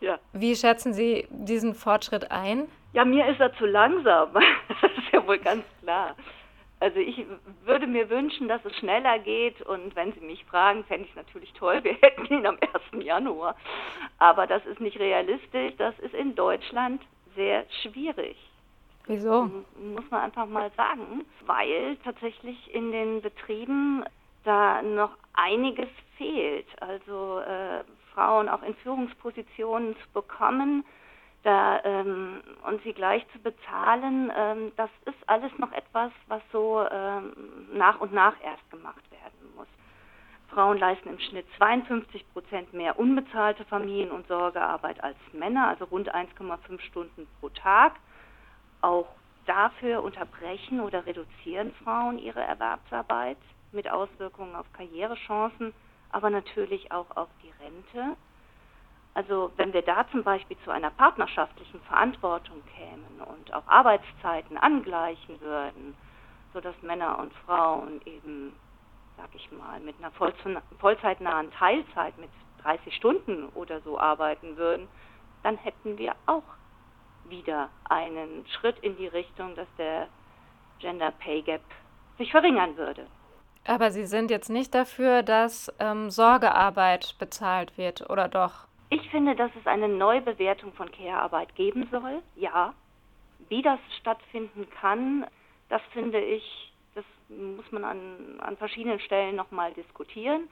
Ja. 0.00 0.18
Wie 0.34 0.54
schätzen 0.54 0.92
Sie 0.92 1.26
diesen 1.30 1.74
Fortschritt 1.74 2.30
ein? 2.30 2.68
Ja, 2.92 3.06
mir 3.06 3.26
ist 3.28 3.40
er 3.40 3.54
zu 3.54 3.64
langsam. 3.64 4.34
das 4.82 4.90
ist 4.98 5.12
ja 5.12 5.26
wohl 5.26 5.38
ganz 5.38 5.64
klar. 5.80 6.14
Also 6.82 6.98
ich 6.98 7.24
würde 7.64 7.86
mir 7.86 8.10
wünschen, 8.10 8.48
dass 8.48 8.64
es 8.64 8.76
schneller 8.78 9.20
geht 9.20 9.62
und 9.62 9.94
wenn 9.94 10.12
Sie 10.14 10.20
mich 10.20 10.44
fragen, 10.46 10.82
fände 10.82 11.04
ich 11.04 11.10
es 11.10 11.16
natürlich 11.16 11.52
toll, 11.52 11.78
wir 11.84 11.92
hätten 12.02 12.26
ihn 12.26 12.44
am 12.44 12.58
1. 12.92 13.04
Januar. 13.04 13.54
Aber 14.18 14.48
das 14.48 14.66
ist 14.66 14.80
nicht 14.80 14.98
realistisch, 14.98 15.74
das 15.78 15.96
ist 16.00 16.12
in 16.12 16.34
Deutschland 16.34 17.00
sehr 17.36 17.64
schwierig. 17.82 18.36
Wieso? 19.06 19.44
Muss 19.76 20.10
man 20.10 20.22
einfach 20.22 20.46
mal 20.46 20.72
sagen, 20.76 21.24
weil 21.46 21.96
tatsächlich 22.02 22.74
in 22.74 22.90
den 22.90 23.22
Betrieben 23.22 24.02
da 24.42 24.82
noch 24.82 25.16
einiges 25.34 25.88
fehlt. 26.16 26.66
Also 26.82 27.38
äh, 27.38 27.84
Frauen 28.12 28.48
auch 28.48 28.64
in 28.64 28.74
Führungspositionen 28.74 29.94
zu 29.94 30.12
bekommen 30.12 30.84
da, 31.42 31.80
ähm, 31.84 32.42
und 32.66 32.82
sie 32.82 32.92
gleich 32.92 33.26
zu 33.32 33.38
bezahlen, 33.40 34.30
ähm, 34.36 34.72
das 34.76 34.90
ist 35.06 35.28
alles 35.28 35.50
noch 35.58 35.72
etwas, 35.72 36.12
was 36.28 36.42
so 36.52 36.84
ähm, 36.90 37.32
nach 37.72 38.00
und 38.00 38.12
nach 38.12 38.34
erst 38.42 38.68
gemacht 38.70 39.02
werden 39.10 39.54
muss. 39.56 39.66
Frauen 40.48 40.78
leisten 40.78 41.08
im 41.08 41.18
Schnitt 41.18 41.46
52 41.56 42.30
Prozent 42.32 42.72
mehr 42.72 42.98
unbezahlte 42.98 43.64
Familien- 43.64 44.10
und 44.10 44.28
Sorgearbeit 44.28 45.02
als 45.02 45.16
Männer, 45.32 45.68
also 45.68 45.86
rund 45.86 46.14
1,5 46.14 46.80
Stunden 46.80 47.26
pro 47.40 47.48
Tag. 47.48 47.94
Auch 48.82 49.08
dafür 49.46 50.02
unterbrechen 50.02 50.80
oder 50.80 51.06
reduzieren 51.06 51.72
Frauen 51.82 52.18
ihre 52.18 52.40
Erwerbsarbeit 52.40 53.38
mit 53.72 53.90
Auswirkungen 53.90 54.54
auf 54.54 54.70
Karrierechancen, 54.74 55.72
aber 56.10 56.30
natürlich 56.30 56.92
auch 56.92 57.16
auf 57.16 57.28
die 57.42 57.52
Rente. 57.62 58.16
Also 59.14 59.52
wenn 59.56 59.72
wir 59.72 59.82
da 59.82 60.06
zum 60.10 60.22
Beispiel 60.22 60.56
zu 60.64 60.70
einer 60.70 60.90
partnerschaftlichen 60.90 61.80
Verantwortung 61.82 62.62
kämen 62.76 63.20
und 63.26 63.52
auch 63.52 63.66
Arbeitszeiten 63.66 64.56
angleichen 64.56 65.40
würden, 65.40 65.94
sodass 66.54 66.74
Männer 66.82 67.18
und 67.18 67.32
Frauen 67.46 68.00
eben, 68.06 68.54
sag 69.16 69.28
ich 69.34 69.50
mal, 69.52 69.80
mit 69.80 69.96
einer 69.98 70.12
vollzeitnahen 70.78 71.50
Teilzeit 71.52 72.16
mit 72.18 72.30
30 72.62 72.94
Stunden 72.94 73.48
oder 73.54 73.80
so 73.80 73.98
arbeiten 73.98 74.56
würden, 74.56 74.88
dann 75.42 75.56
hätten 75.56 75.98
wir 75.98 76.14
auch 76.26 76.44
wieder 77.28 77.68
einen 77.84 78.46
Schritt 78.46 78.78
in 78.80 78.96
die 78.96 79.08
Richtung, 79.08 79.54
dass 79.54 79.68
der 79.76 80.08
Gender 80.78 81.10
Pay 81.10 81.42
Gap 81.42 81.62
sich 82.18 82.30
verringern 82.30 82.76
würde. 82.76 83.06
Aber 83.64 83.90
Sie 83.90 84.06
sind 84.06 84.30
jetzt 84.30 84.50
nicht 84.50 84.74
dafür, 84.74 85.22
dass 85.22 85.72
ähm, 85.78 86.10
Sorgearbeit 86.10 87.14
bezahlt 87.18 87.78
wird, 87.78 88.08
oder 88.10 88.28
doch? 88.28 88.66
Ich 88.92 89.08
finde, 89.08 89.34
dass 89.34 89.50
es 89.58 89.66
eine 89.66 89.88
Neubewertung 89.88 90.74
von 90.74 90.92
Care-Arbeit 90.92 91.54
geben 91.54 91.88
soll, 91.90 92.22
ja. 92.36 92.74
Wie 93.48 93.62
das 93.62 93.78
stattfinden 93.98 94.68
kann, 94.68 95.26
das 95.70 95.80
finde 95.94 96.20
ich, 96.20 96.74
das 96.94 97.04
muss 97.30 97.72
man 97.72 97.84
an, 97.84 98.38
an 98.40 98.58
verschiedenen 98.58 99.00
Stellen 99.00 99.34
nochmal 99.34 99.72
diskutieren. 99.72 100.46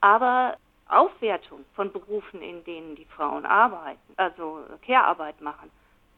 Aber 0.00 0.56
Aufwertung 0.86 1.64
von 1.74 1.90
Berufen, 1.90 2.40
in 2.42 2.62
denen 2.62 2.94
die 2.94 3.06
Frauen 3.06 3.44
arbeiten, 3.44 4.14
also 4.16 4.60
Care-Arbeit 4.86 5.40
machen, 5.40 5.68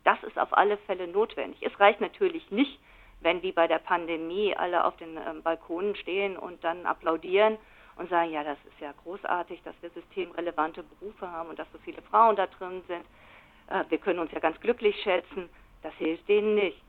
das 0.05 0.23
ist 0.25 0.38
auf 0.38 0.55
alle 0.55 0.76
Fälle 0.76 1.09
notwendig. 1.09 1.62
Es 1.62 1.81
reicht 1.81 2.02
natürlich 2.02 2.50
nicht, 2.50 2.79
wenn 3.21 3.43
wie 3.43 3.52
bei 3.52 3.67
der 3.67 3.79
Pandemie 3.79 4.55
alle 4.55 4.85
auf 4.85 4.99
den 4.99 5.17
ähm, 5.17 5.43
Balkonen 5.43 5.97
stehen 5.97 6.37
und 6.37 6.62
dann 6.64 6.85
applaudieren 6.85 7.57
und 7.96 8.08
sagen, 8.11 8.32
ja, 8.32 8.42
das 8.44 8.58
ist 8.64 8.80
ja 8.80 8.92
großartig, 9.02 9.62
dass 9.64 9.75
wir 9.80 9.90
systemrelevante 9.90 10.82
Berufe 10.82 11.30
haben 11.30 11.50
und 11.50 11.58
dass 11.58 11.70
so 11.72 11.78
viele 11.84 12.02
Frauen 12.02 12.37
da 12.37 12.46
drin 12.46 12.82
sind. 12.88 13.04
Äh, 13.68 13.84
wir 13.88 13.99
können 13.99 14.18
uns 14.18 14.32
ja 14.32 14.40
ganz 14.40 14.58
glücklich 14.61 14.96
schätzen. 15.02 15.49
Das 15.82 15.92
hilft 15.94 16.28
denen 16.28 16.54
nicht. 16.54 16.80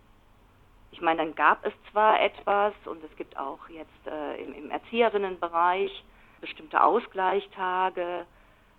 Ich 0.91 1.01
meine, 1.01 1.24
dann 1.24 1.36
gab 1.36 1.65
es 1.65 1.74
zwar 1.91 2.22
etwas 2.22 2.74
und 2.86 3.03
es 3.03 3.15
gibt 3.17 3.36
auch 3.38 3.67
jetzt 3.69 4.07
äh, 4.07 4.43
im, 4.43 4.53
im 4.53 4.69
Erzieherinnenbereich 4.69 6.03
bestimmte 6.39 6.83
Ausgleichstage, 6.83 8.25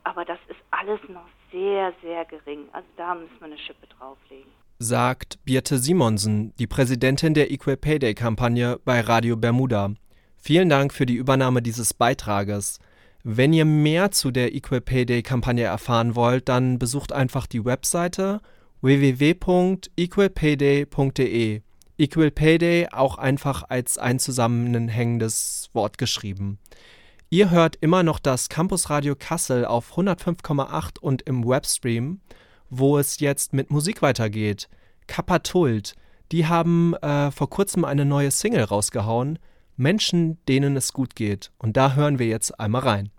aber 0.04 0.24
das 0.24 0.38
ist 0.48 0.60
alles 0.70 1.00
noch 1.08 1.26
sehr, 1.50 1.92
sehr 2.02 2.24
gering. 2.26 2.68
Also 2.72 2.86
da 2.96 3.14
müssen 3.14 3.34
wir 3.38 3.46
eine 3.46 3.58
Schippe 3.58 3.86
drauflegen. 3.86 4.50
Sagt 4.78 5.38
Birte 5.44 5.78
Simonsen, 5.78 6.54
die 6.58 6.66
Präsidentin 6.66 7.32
der 7.32 7.50
Equal 7.50 7.76
Pay 7.76 7.98
Day 8.00 8.14
Kampagne 8.14 8.78
bei 8.84 9.00
Radio 9.00 9.36
Bermuda. 9.36 9.94
Vielen 10.46 10.68
Dank 10.68 10.92
für 10.92 11.06
die 11.06 11.14
Übernahme 11.14 11.62
dieses 11.62 11.94
Beitrages. 11.94 12.78
Wenn 13.22 13.54
ihr 13.54 13.64
mehr 13.64 14.10
zu 14.10 14.30
der 14.30 14.54
Equal 14.54 14.82
Pay 14.82 15.06
Day 15.06 15.22
Kampagne 15.22 15.64
erfahren 15.64 16.16
wollt, 16.16 16.50
dann 16.50 16.78
besucht 16.78 17.12
einfach 17.12 17.46
die 17.46 17.64
Webseite 17.64 18.42
www.equalpayday.de. 18.82 21.62
Equal 21.96 22.30
Pay 22.30 22.58
Day 22.58 22.88
auch 22.92 23.16
einfach 23.16 23.62
als 23.70 23.96
ein 23.96 24.18
zusammenhängendes 24.18 25.70
Wort 25.72 25.96
geschrieben. 25.96 26.58
Ihr 27.30 27.48
hört 27.48 27.76
immer 27.80 28.02
noch 28.02 28.18
das 28.18 28.50
Campusradio 28.50 29.14
Kassel 29.18 29.64
auf 29.64 29.96
105,8 29.96 30.98
und 31.00 31.22
im 31.22 31.48
Webstream, 31.48 32.20
wo 32.68 32.98
es 32.98 33.18
jetzt 33.18 33.54
mit 33.54 33.70
Musik 33.70 34.02
weitergeht. 34.02 34.68
Kapatult, 35.06 35.94
die 36.32 36.46
haben 36.46 36.92
äh, 36.96 37.30
vor 37.30 37.48
kurzem 37.48 37.86
eine 37.86 38.04
neue 38.04 38.30
Single 38.30 38.64
rausgehauen. 38.64 39.38
Menschen, 39.76 40.38
denen 40.48 40.76
es 40.76 40.92
gut 40.92 41.14
geht. 41.16 41.50
Und 41.58 41.76
da 41.76 41.94
hören 41.94 42.18
wir 42.18 42.26
jetzt 42.26 42.58
einmal 42.60 42.82
rein. 42.82 43.10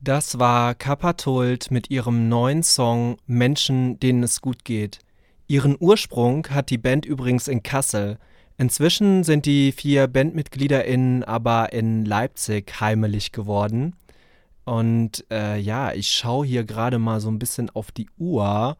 Das 0.00 0.38
war 0.38 0.74
Kapatult 0.74 1.70
mit 1.70 1.90
ihrem 1.90 2.28
neuen 2.28 2.62
Song 2.62 3.16
Menschen, 3.26 3.98
denen 4.00 4.22
es 4.22 4.42
gut 4.42 4.64
geht. 4.64 4.98
Ihren 5.46 5.76
Ursprung 5.78 6.46
hat 6.50 6.70
die 6.70 6.78
Band 6.78 7.06
übrigens 7.06 7.48
in 7.48 7.62
Kassel. 7.62 8.18
Inzwischen 8.56 9.24
sind 9.24 9.46
die 9.46 9.72
vier 9.72 10.06
BandmitgliederInnen 10.06 11.24
aber 11.24 11.72
in 11.72 12.04
Leipzig 12.04 12.80
heimelig 12.80 13.32
geworden. 13.32 13.96
Und 14.64 15.24
äh, 15.30 15.58
ja, 15.58 15.92
ich 15.92 16.08
schaue 16.10 16.46
hier 16.46 16.64
gerade 16.64 16.98
mal 16.98 17.20
so 17.20 17.30
ein 17.30 17.38
bisschen 17.38 17.70
auf 17.70 17.90
die 17.90 18.08
Uhr 18.18 18.76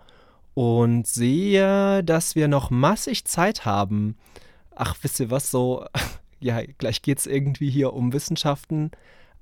und 0.54 1.06
sehe, 1.06 2.02
dass 2.04 2.34
wir 2.34 2.48
noch 2.48 2.70
massig 2.70 3.24
Zeit 3.24 3.64
haben. 3.64 4.16
Ach, 4.76 4.96
wisst 5.02 5.20
ihr 5.20 5.30
was, 5.30 5.50
so, 5.50 5.86
ja, 6.40 6.62
gleich 6.78 7.02
geht 7.02 7.18
es 7.18 7.26
irgendwie 7.26 7.70
hier 7.70 7.92
um 7.92 8.12
Wissenschaften. 8.12 8.90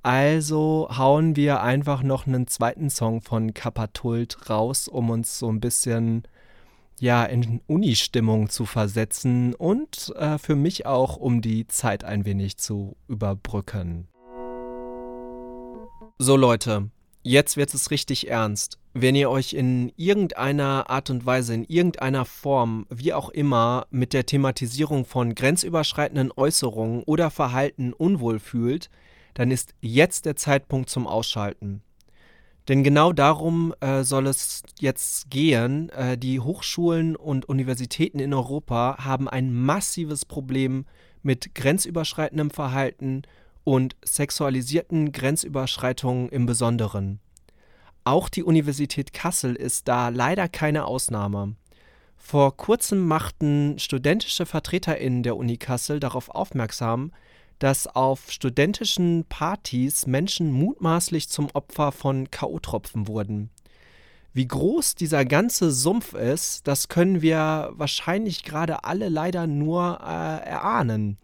Also 0.02 0.88
hauen 0.96 1.36
wir 1.36 1.62
einfach 1.62 2.02
noch 2.02 2.26
einen 2.26 2.48
zweiten 2.48 2.90
Song 2.90 3.22
von 3.22 3.54
Kapatult 3.54 4.50
raus, 4.50 4.88
um 4.88 5.10
uns 5.10 5.38
so 5.38 5.50
ein 5.50 5.60
bisschen 5.60 6.24
ja, 6.98 7.24
in 7.24 7.60
Uni-Stimmung 7.66 8.48
zu 8.48 8.64
versetzen 8.64 9.54
und 9.54 10.12
äh, 10.16 10.38
für 10.38 10.54
mich 10.54 10.86
auch, 10.86 11.16
um 11.16 11.40
die 11.40 11.66
Zeit 11.66 12.04
ein 12.04 12.24
wenig 12.24 12.58
zu 12.58 12.96
überbrücken. 13.08 14.08
So 16.18 16.36
Leute, 16.36 16.90
jetzt 17.22 17.56
wird 17.56 17.74
es 17.74 17.90
richtig 17.90 18.28
ernst. 18.28 18.78
Wenn 18.94 19.14
ihr 19.14 19.30
euch 19.30 19.54
in 19.54 19.90
irgendeiner 19.96 20.90
Art 20.90 21.08
und 21.08 21.24
Weise, 21.24 21.54
in 21.54 21.64
irgendeiner 21.64 22.26
Form, 22.26 22.86
wie 22.90 23.14
auch 23.14 23.30
immer, 23.30 23.86
mit 23.90 24.12
der 24.12 24.26
Thematisierung 24.26 25.06
von 25.06 25.34
grenzüberschreitenden 25.34 26.30
Äußerungen 26.36 27.02
oder 27.04 27.30
Verhalten 27.30 27.94
unwohl 27.94 28.38
fühlt, 28.38 28.90
dann 29.32 29.50
ist 29.50 29.74
jetzt 29.80 30.26
der 30.26 30.36
Zeitpunkt 30.36 30.90
zum 30.90 31.06
Ausschalten. 31.06 31.82
Denn 32.68 32.84
genau 32.84 33.14
darum 33.14 33.74
äh, 33.80 34.04
soll 34.04 34.26
es 34.26 34.62
jetzt 34.78 35.30
gehen. 35.30 35.88
Äh, 35.90 36.18
die 36.18 36.38
Hochschulen 36.38 37.16
und 37.16 37.48
Universitäten 37.48 38.18
in 38.18 38.34
Europa 38.34 38.98
haben 39.00 39.26
ein 39.26 39.54
massives 39.54 40.26
Problem 40.26 40.84
mit 41.22 41.54
grenzüberschreitendem 41.54 42.50
Verhalten 42.50 43.22
und 43.64 43.96
sexualisierten 44.04 45.12
Grenzüberschreitungen 45.12 46.28
im 46.28 46.44
Besonderen. 46.44 47.20
Auch 48.04 48.28
die 48.28 48.42
Universität 48.42 49.12
Kassel 49.12 49.54
ist 49.54 49.86
da 49.86 50.08
leider 50.08 50.48
keine 50.48 50.86
Ausnahme. 50.86 51.54
Vor 52.16 52.56
kurzem 52.56 53.06
machten 53.06 53.78
studentische 53.78 54.46
Vertreterinnen 54.46 55.22
der 55.22 55.36
Uni 55.36 55.56
Kassel 55.56 56.00
darauf 56.00 56.28
aufmerksam, 56.28 57.12
dass 57.58 57.86
auf 57.86 58.30
studentischen 58.30 59.24
Partys 59.28 60.06
Menschen 60.06 60.50
mutmaßlich 60.52 61.28
zum 61.28 61.48
Opfer 61.52 61.92
von 61.92 62.28
K.O.-Tropfen 62.30 63.06
wurden. 63.06 63.50
Wie 64.32 64.48
groß 64.48 64.94
dieser 64.94 65.24
ganze 65.24 65.70
Sumpf 65.70 66.14
ist, 66.14 66.66
das 66.66 66.88
können 66.88 67.22
wir 67.22 67.70
wahrscheinlich 67.74 68.42
gerade 68.44 68.82
alle 68.82 69.08
leider 69.10 69.46
nur 69.46 70.00
äh, 70.00 70.48
erahnen. 70.48 71.18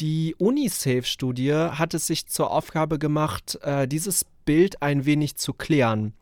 Die 0.00 0.34
UNICEF-Studie 0.36 1.54
hat 1.54 1.94
es 1.94 2.06
sich 2.06 2.26
zur 2.26 2.50
Aufgabe 2.50 2.98
gemacht, 2.98 3.58
äh, 3.62 3.88
dieses 3.88 4.26
Bild 4.44 4.82
ein 4.82 5.06
wenig 5.06 5.36
zu 5.36 5.54
klären. 5.54 6.12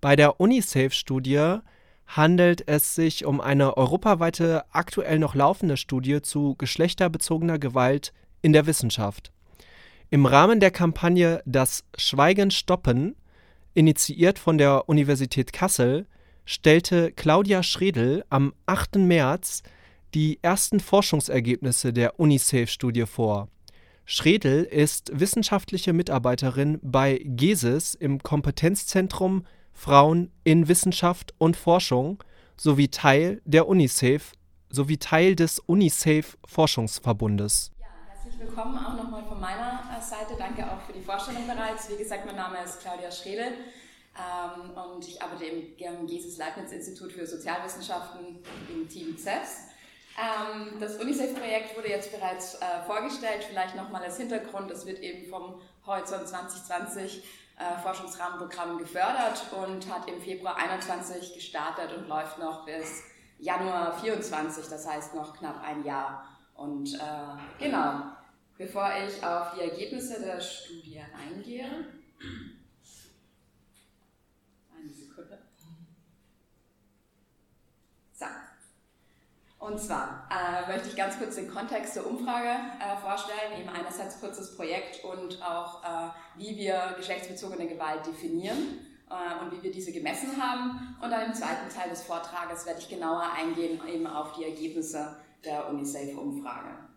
Bei 0.00 0.16
der 0.16 0.40
UNICEF-Studie 0.40 1.58
handelt 2.08 2.66
es 2.66 2.96
sich 2.96 3.24
um 3.24 3.40
eine 3.40 3.76
europaweite 3.76 4.64
aktuell 4.72 5.20
noch 5.20 5.36
laufende 5.36 5.76
Studie 5.76 6.22
zu 6.22 6.56
geschlechterbezogener 6.56 7.60
Gewalt 7.60 8.12
in 8.42 8.52
der 8.52 8.66
Wissenschaft. 8.66 9.30
Im 10.10 10.26
Rahmen 10.26 10.58
der 10.58 10.72
Kampagne 10.72 11.40
Das 11.46 11.84
Schweigen 11.96 12.50
stoppen, 12.50 13.14
initiiert 13.74 14.40
von 14.40 14.58
der 14.58 14.88
Universität 14.88 15.52
Kassel, 15.52 16.08
stellte 16.44 17.12
Claudia 17.12 17.62
Schredel 17.62 18.24
am 18.28 18.54
8. 18.66 18.96
März 18.96 19.62
die 20.14 20.38
ersten 20.42 20.80
Forschungsergebnisse 20.80 21.92
der 21.92 22.18
UNICEF-Studie 22.18 23.06
vor. 23.06 23.48
Schredel 24.04 24.64
ist 24.64 25.10
wissenschaftliche 25.18 25.92
Mitarbeiterin 25.92 26.80
bei 26.82 27.20
GESIS 27.24 27.94
im 27.94 28.22
Kompetenzzentrum 28.22 29.46
Frauen 29.72 30.32
in 30.42 30.68
Wissenschaft 30.68 31.34
und 31.38 31.56
Forschung 31.56 32.22
sowie 32.56 32.88
Teil 32.88 33.40
der 33.44 33.68
UNICEF 33.68 34.32
sowie 34.70 34.98
Teil 34.98 35.34
des 35.34 35.58
UNICEF 35.58 36.38
Forschungsverbundes. 36.46 37.72
Ja, 37.78 37.86
herzlich 38.08 38.38
willkommen 38.38 38.78
auch 38.78 38.96
nochmal 38.96 39.24
von 39.24 39.40
meiner 39.40 39.82
äh, 39.96 40.02
Seite. 40.02 40.34
Danke 40.38 40.64
auch 40.70 40.80
für 40.80 40.92
die 40.92 41.00
Vorstellung 41.00 41.46
bereits. 41.46 41.90
Wie 41.90 41.96
gesagt, 41.96 42.26
mein 42.26 42.36
Name 42.36 42.62
ist 42.64 42.80
Claudia 42.80 43.10
Schredel 43.10 43.52
ähm, 44.16 44.70
und 44.76 45.06
ich 45.06 45.20
arbeite 45.20 45.44
im 45.44 46.06
Jesus 46.06 46.38
Leibniz 46.38 46.72
Institut 46.72 47.12
für 47.12 47.26
Sozialwissenschaften 47.26 48.38
im 48.72 48.88
Team 48.88 49.16
CEPS. 49.16 49.69
Ähm, 50.18 50.78
das 50.80 50.96
UNICEF-Projekt 50.96 51.76
wurde 51.76 51.88
jetzt 51.88 52.12
bereits 52.12 52.56
äh, 52.56 52.82
vorgestellt, 52.86 53.44
vielleicht 53.48 53.76
nochmal 53.76 54.02
als 54.02 54.16
Hintergrund. 54.16 54.70
Es 54.70 54.86
wird 54.86 55.00
eben 55.00 55.28
vom 55.28 55.60
Horizont 55.86 56.28
2020 56.28 57.22
äh, 57.60 57.78
Forschungsrahmenprogramm 57.82 58.78
gefördert 58.78 59.44
und 59.52 59.92
hat 59.92 60.08
im 60.08 60.20
Februar 60.20 60.56
2021 60.56 61.34
gestartet 61.34 61.92
und 61.96 62.08
läuft 62.08 62.38
noch 62.38 62.64
bis 62.64 63.02
Januar 63.38 63.98
24, 63.98 64.66
das 64.68 64.88
heißt 64.88 65.14
noch 65.14 65.36
knapp 65.36 65.62
ein 65.62 65.84
Jahr. 65.84 66.26
Und 66.54 66.94
äh, 66.94 66.98
genau, 67.58 68.02
bevor 68.58 68.90
ich 69.06 69.24
auf 69.24 69.54
die 69.54 69.62
Ergebnisse 69.62 70.20
der 70.20 70.40
Studie 70.40 71.00
eingehe, 71.16 71.86
eine 74.78 74.92
Sekunde. 74.92 75.38
So. 78.12 78.26
Und 79.60 79.78
zwar 79.78 80.26
äh, 80.30 80.72
möchte 80.72 80.88
ich 80.88 80.96
ganz 80.96 81.18
kurz 81.18 81.36
den 81.36 81.50
Kontext 81.50 81.94
der 81.94 82.06
Umfrage 82.06 82.48
äh, 82.48 82.96
vorstellen, 82.96 83.60
eben 83.60 83.68
einerseits 83.68 84.18
kurz 84.18 84.38
das 84.38 84.56
Projekt 84.56 85.04
und 85.04 85.42
auch, 85.42 85.84
äh, 85.84 86.08
wie 86.38 86.56
wir 86.56 86.94
geschlechtsbezogene 86.96 87.68
Gewalt 87.68 88.06
definieren 88.06 88.78
äh, 89.10 89.44
und 89.44 89.52
wie 89.52 89.62
wir 89.62 89.70
diese 89.70 89.92
gemessen 89.92 90.42
haben. 90.42 90.96
Und 91.02 91.10
dann 91.10 91.26
im 91.26 91.34
zweiten 91.34 91.68
Teil 91.68 91.90
des 91.90 92.02
Vortrages 92.02 92.64
werde 92.64 92.80
ich 92.80 92.88
genauer 92.88 93.22
eingehen 93.36 93.78
eben 93.86 94.06
auf 94.06 94.32
die 94.32 94.44
Ergebnisse 94.44 95.18
der 95.44 95.68
UNICEF-Umfrage. 95.68 96.89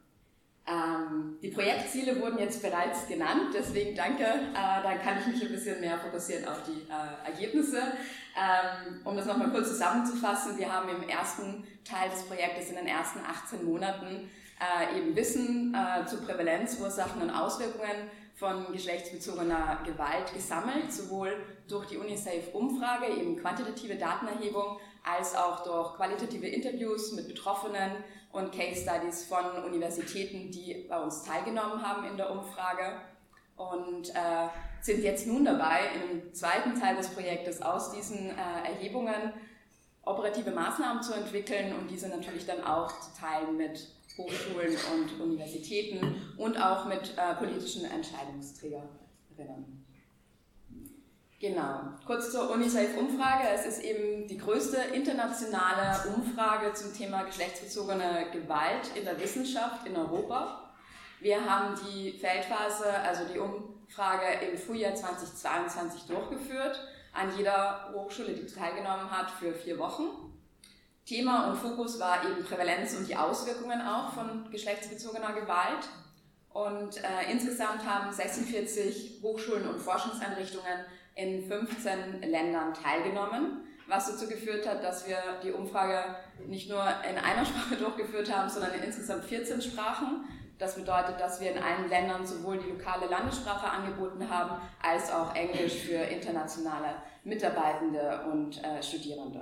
Ähm, 0.66 1.38
die 1.42 1.50
Projektziele 1.50 2.22
wurden 2.22 2.40
jetzt 2.40 2.62
bereits 2.62 3.06
genannt, 3.08 3.54
deswegen 3.54 3.96
danke. 3.96 4.24
Äh, 4.24 4.84
dann 4.84 5.02
kann 5.02 5.18
ich 5.20 5.28
mich 5.28 5.42
ein 5.42 5.52
bisschen 5.52 5.82
mehr 5.82 5.98
fokussieren 5.98 6.48
auf 6.48 6.64
die 6.64 6.90
äh, 6.90 7.30
Ergebnisse. 7.30 7.80
Ähm, 7.80 9.02
um 9.04 9.18
das 9.18 9.26
nochmal 9.26 9.52
kurz 9.52 9.70
zusammenzufassen, 9.70 10.58
wir 10.58 10.72
haben 10.72 10.88
im 10.90 11.08
ersten 11.08 11.68
Teil 11.84 12.10
des 12.10 12.24
Projektes 12.24 12.70
in 12.70 12.76
den 12.76 12.88
ersten 12.88 13.20
18 13.20 13.66
Monaten 13.66 14.30
äh, 14.60 14.98
eben 14.98 15.16
Wissen 15.16 15.76
äh, 15.76 16.06
zu 16.06 16.18
Prävalenz, 16.22 16.80
Ursachen 16.80 17.22
und 17.22 17.30
Auswirkungen 17.30 18.10
von 18.36 18.72
geschlechtsbezogener 18.72 19.80
Gewalt 19.86 20.34
gesammelt, 20.34 20.92
sowohl 20.92 21.36
durch 21.68 21.88
die 21.88 21.98
UNICEF-Umfrage, 21.98 23.08
eben 23.08 23.38
quantitative 23.38 23.96
Datenerhebung, 23.96 24.80
als 25.04 25.36
auch 25.36 25.64
durch 25.64 25.96
qualitative 25.96 26.48
Interviews 26.48 27.12
mit 27.12 27.28
Betroffenen 27.28 27.92
und 28.34 28.52
Case 28.52 28.82
Studies 28.82 29.26
von 29.26 29.64
Universitäten, 29.64 30.52
die 30.52 30.86
bei 30.90 31.02
uns 31.02 31.24
teilgenommen 31.24 31.82
haben 31.82 32.06
in 32.06 32.18
der 32.18 32.32
Umfrage 32.32 33.00
und 33.56 34.10
äh, 34.10 34.48
sind 34.82 35.04
jetzt 35.04 35.28
nun 35.28 35.46
dabei, 35.46 35.82
im 36.12 36.34
zweiten 36.34 36.78
Teil 36.78 36.98
des 36.98 37.10
Projektes 37.10 37.62
aus 37.62 37.92
diesen 37.92 38.32
äh, 38.32 38.68
Erhebungen 38.68 39.32
operative 40.02 40.52
Maßnahmen 40.52 41.02
zu 41.02 41.14
entwickeln 41.14 41.74
und 41.76 41.90
diese 41.90 42.10
natürlich 42.10 42.46
dann 42.46 42.64
auch 42.64 42.92
zu 43.00 43.12
teilen 43.18 43.56
mit 43.56 43.88
Hochschulen 44.18 44.76
und 44.94 45.22
Universitäten 45.22 46.22
und 46.38 46.58
auch 46.58 46.86
mit 46.86 47.16
äh, 47.18 47.36
politischen 47.36 47.86
Entscheidungsträgerinnen. 47.86 49.83
Genau. 51.44 51.82
Kurz 52.06 52.32
zur 52.32 52.52
UNICEF-Umfrage. 52.52 53.50
Es 53.54 53.66
ist 53.66 53.84
eben 53.84 54.26
die 54.30 54.38
größte 54.38 54.78
internationale 54.94 56.10
Umfrage 56.16 56.74
zum 56.74 56.94
Thema 56.94 57.24
geschlechtsbezogene 57.24 58.28
Gewalt 58.32 58.96
in 58.96 59.04
der 59.04 59.20
Wissenschaft 59.20 59.86
in 59.86 59.98
Europa. 59.98 60.72
Wir 61.20 61.44
haben 61.44 61.76
die 61.86 62.14
Feldphase, 62.14 62.86
also 62.90 63.26
die 63.26 63.40
Umfrage 63.40 64.46
im 64.48 64.58
Frühjahr 64.58 64.96
2022 64.96 66.04
durchgeführt, 66.04 66.80
an 67.12 67.36
jeder 67.38 67.92
Hochschule, 67.94 68.32
die 68.36 68.46
teilgenommen 68.46 69.12
hat, 69.12 69.30
für 69.30 69.54
vier 69.54 69.78
Wochen. 69.78 70.04
Thema 71.06 71.50
und 71.50 71.58
Fokus 71.58 72.00
war 72.00 72.24
eben 72.24 72.46
Prävalenz 72.46 72.96
und 72.96 73.10
die 73.10 73.18
Auswirkungen 73.18 73.82
auch 73.82 74.14
von 74.14 74.50
geschlechtsbezogener 74.50 75.34
Gewalt. 75.34 75.90
Und 76.54 77.04
äh, 77.04 77.32
insgesamt 77.32 77.86
haben 77.86 78.14
46 78.14 79.20
Hochschulen 79.22 79.68
und 79.68 79.82
Forschungseinrichtungen 79.82 80.86
in 81.16 81.48
15 81.48 82.22
Ländern 82.24 82.74
teilgenommen, 82.74 83.62
was 83.88 84.08
dazu 84.08 84.28
geführt 84.28 84.68
hat, 84.68 84.84
dass 84.84 85.08
wir 85.08 85.18
die 85.44 85.52
Umfrage 85.52 86.16
nicht 86.48 86.70
nur 86.70 86.82
in 86.82 87.18
einer 87.18 87.46
Sprache 87.46 87.76
durchgeführt 87.76 88.36
haben, 88.36 88.50
sondern 88.50 88.74
in 88.74 88.84
insgesamt 88.84 89.26
14 89.26 89.62
Sprachen. 89.62 90.26
Das 90.60 90.76
bedeutet, 90.76 91.20
dass 91.20 91.42
wir 91.42 91.52
in 91.52 91.62
allen 91.62 91.90
Ländern 91.90 92.26
sowohl 92.26 92.58
die 92.58 92.70
lokale 92.70 93.08
Landessprache 93.08 93.68
angeboten 93.70 94.30
haben, 94.30 94.62
als 94.82 95.12
auch 95.12 95.36
Englisch 95.36 95.74
für 95.74 95.96
internationale 95.96 96.96
Mitarbeitende 97.24 98.26
und 98.32 98.64
äh, 98.64 98.82
Studierende. 98.82 99.42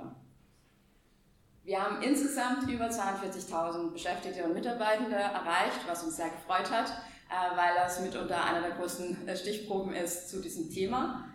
Wir 1.64 1.80
haben 1.80 2.02
insgesamt 2.02 2.68
über 2.68 2.86
42.000 2.86 3.92
Beschäftigte 3.92 4.42
und 4.42 4.54
Mitarbeitende 4.54 5.14
erreicht, 5.14 5.80
was 5.86 6.02
uns 6.02 6.16
sehr 6.16 6.30
gefreut 6.30 6.70
hat, 6.72 6.88
äh, 6.88 7.56
weil 7.56 7.74
das 7.76 8.00
mitunter 8.00 8.44
einer 8.44 8.62
der 8.62 8.72
größten 8.72 9.28
äh, 9.28 9.36
Stichproben 9.36 9.92
ist 9.92 10.28
zu 10.28 10.40
diesem 10.40 10.70
Thema. 10.70 11.31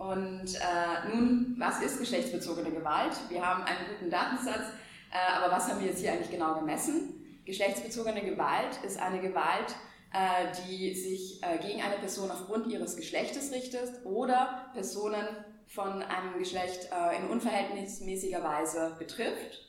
Und 0.00 0.54
äh, 0.54 1.14
nun, 1.14 1.56
was 1.58 1.82
ist 1.82 1.98
geschlechtsbezogene 1.98 2.70
Gewalt? 2.70 3.12
Wir 3.28 3.44
haben 3.44 3.64
einen 3.64 3.86
guten 3.90 4.10
Datensatz, 4.10 4.72
äh, 5.12 5.36
aber 5.36 5.54
was 5.54 5.68
haben 5.68 5.78
wir 5.78 5.88
jetzt 5.88 6.00
hier 6.00 6.12
eigentlich 6.12 6.30
genau 6.30 6.54
gemessen? 6.54 7.42
Geschlechtsbezogene 7.44 8.22
Gewalt 8.22 8.82
ist 8.82 8.98
eine 8.98 9.20
Gewalt, 9.20 9.76
äh, 10.14 10.46
die 10.66 10.94
sich 10.94 11.42
äh, 11.42 11.58
gegen 11.58 11.82
eine 11.82 11.96
Person 11.96 12.30
aufgrund 12.30 12.68
ihres 12.68 12.96
Geschlechtes 12.96 13.52
richtet 13.52 13.90
oder 14.06 14.70
Personen 14.72 15.26
von 15.66 16.02
einem 16.02 16.38
Geschlecht 16.38 16.88
äh, 16.90 17.18
in 17.18 17.28
unverhältnismäßiger 17.28 18.42
Weise 18.42 18.96
betrifft. 18.98 19.66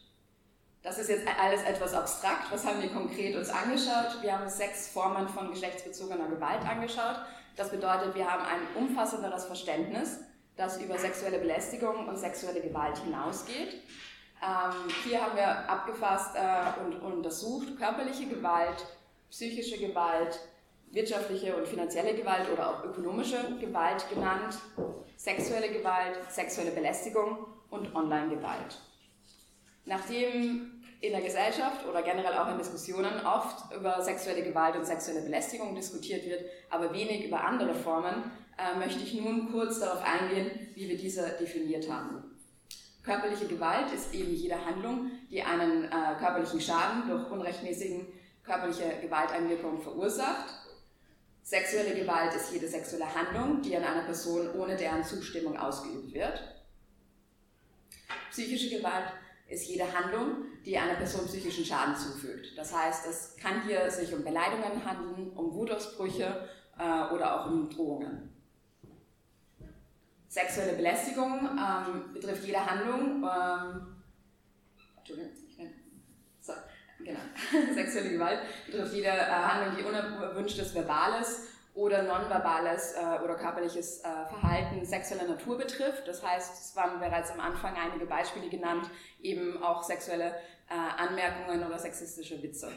Das 0.81 0.97
ist 0.97 1.09
jetzt 1.09 1.27
alles 1.27 1.61
etwas 1.63 1.93
abstrakt. 1.93 2.49
Was 2.51 2.65
haben 2.65 2.81
wir 2.81 2.89
konkret 2.89 3.35
uns 3.35 3.49
angeschaut? 3.49 4.21
Wir 4.21 4.39
haben 4.39 4.49
sechs 4.49 4.87
Formen 4.87 5.27
von 5.27 5.49
geschlechtsbezogener 5.49 6.29
Gewalt 6.29 6.65
angeschaut. 6.65 7.17
Das 7.55 7.69
bedeutet, 7.69 8.15
wir 8.15 8.31
haben 8.31 8.43
ein 8.43 8.83
umfassenderes 8.83 9.45
Verständnis, 9.45 10.19
das 10.55 10.81
über 10.81 10.97
sexuelle 10.97 11.39
Belästigung 11.39 12.07
und 12.07 12.17
sexuelle 12.17 12.61
Gewalt 12.61 12.97
hinausgeht. 12.99 13.81
Ähm, 14.41 14.91
hier 15.03 15.21
haben 15.21 15.35
wir 15.35 15.69
abgefasst 15.69 16.35
äh, 16.35 16.81
und, 16.83 16.99
untersucht 16.99 17.77
körperliche 17.77 18.27
Gewalt, 18.27 18.85
psychische 19.29 19.77
Gewalt, 19.77 20.39
wirtschaftliche 20.91 21.55
und 21.55 21.67
finanzielle 21.67 22.15
Gewalt 22.15 22.49
oder 22.51 22.69
auch 22.69 22.83
ökonomische 22.83 23.55
Gewalt 23.59 24.09
genannt, 24.09 24.57
sexuelle 25.15 25.71
Gewalt, 25.71 26.19
sexuelle 26.29 26.71
Belästigung 26.71 27.45
und 27.69 27.95
Online-Gewalt. 27.95 28.79
Nachdem 29.85 30.80
in 31.01 31.11
der 31.11 31.21
Gesellschaft 31.21 31.85
oder 31.87 32.03
generell 32.03 32.37
auch 32.37 32.49
in 32.51 32.59
Diskussionen 32.59 33.25
oft 33.25 33.73
über 33.75 34.01
sexuelle 34.03 34.43
Gewalt 34.43 34.75
und 34.75 34.85
sexuelle 34.85 35.21
Belästigung 35.21 35.73
diskutiert 35.75 36.25
wird, 36.25 36.45
aber 36.69 36.93
wenig 36.93 37.25
über 37.25 37.43
andere 37.43 37.73
Formen, 37.73 38.31
äh, 38.57 38.77
möchte 38.77 39.03
ich 39.03 39.13
nun 39.15 39.51
kurz 39.51 39.79
darauf 39.79 40.03
eingehen, 40.03 40.51
wie 40.75 40.87
wir 40.87 40.97
diese 40.97 41.35
definiert 41.39 41.89
haben. 41.89 42.23
Körperliche 43.03 43.47
Gewalt 43.47 43.91
ist 43.91 44.13
eben 44.13 44.31
jede 44.31 44.63
Handlung, 44.63 45.09
die 45.31 45.41
einen 45.41 45.85
äh, 45.85 45.89
körperlichen 46.19 46.61
Schaden 46.61 47.09
durch 47.09 47.31
unrechtmäßigen 47.31 48.05
körperliche 48.43 48.99
Gewalteinwirkung 49.01 49.81
verursacht. 49.81 50.53
Sexuelle 51.41 51.95
Gewalt 51.95 52.35
ist 52.35 52.53
jede 52.53 52.67
sexuelle 52.67 53.13
Handlung, 53.13 53.63
die 53.63 53.75
an 53.75 53.83
einer 53.83 54.03
Person 54.03 54.53
ohne 54.53 54.75
deren 54.75 55.03
Zustimmung 55.03 55.57
ausgeübt 55.57 56.13
wird. 56.13 56.43
Psychische 58.29 58.77
Gewalt 58.77 59.11
ist 59.51 59.67
jede 59.67 59.91
Handlung, 59.93 60.45
die 60.65 60.77
einer 60.77 60.95
Person 60.95 61.25
psychischen 61.25 61.65
Schaden 61.65 61.95
zufügt. 61.95 62.57
Das 62.57 62.75
heißt, 62.75 63.05
es 63.07 63.35
kann 63.35 63.63
hier 63.67 63.89
sich 63.91 64.13
um 64.13 64.23
Beleidigungen 64.23 64.83
handeln, 64.85 65.31
um 65.35 65.53
Wutausbrüche 65.53 66.47
äh, 66.77 67.13
oder 67.13 67.41
auch 67.41 67.51
um 67.51 67.69
Drohungen. 67.69 68.29
Sexuelle 70.27 70.73
Belästigung 70.73 71.41
ähm, 71.41 72.13
betrifft 72.13 72.45
jede 72.45 72.65
Handlung. 72.65 73.23
Ähm, 73.23 74.01
Entschuldigung, 74.97 75.31
so, 76.39 76.53
genau. 76.99 77.19
Sexuelle 77.73 78.11
Gewalt 78.11 78.39
betrifft 78.65 78.93
jede 78.93 79.09
äh, 79.09 79.25
Handlung, 79.25 79.77
die 79.77 79.83
unerwünschtes 79.83 80.73
Verbales 80.73 81.50
oder 81.81 82.03
nonverbales 82.03 82.93
äh, 82.93 83.23
oder 83.23 83.33
körperliches 83.35 84.01
äh, 84.01 84.03
Verhalten 84.03 84.85
sexueller 84.85 85.27
Natur 85.27 85.57
betrifft. 85.57 86.07
Das 86.07 86.23
heißt, 86.23 86.53
es 86.53 86.75
waren 86.75 86.99
bereits 86.99 87.31
am 87.31 87.39
Anfang 87.39 87.75
einige 87.75 88.05
Beispiele 88.05 88.49
genannt, 88.49 88.87
eben 89.19 89.63
auch 89.63 89.81
sexuelle 89.81 90.35
äh, 90.69 91.01
Anmerkungen 91.01 91.65
oder 91.65 91.79
sexistische 91.79 92.41
Witze. 92.43 92.71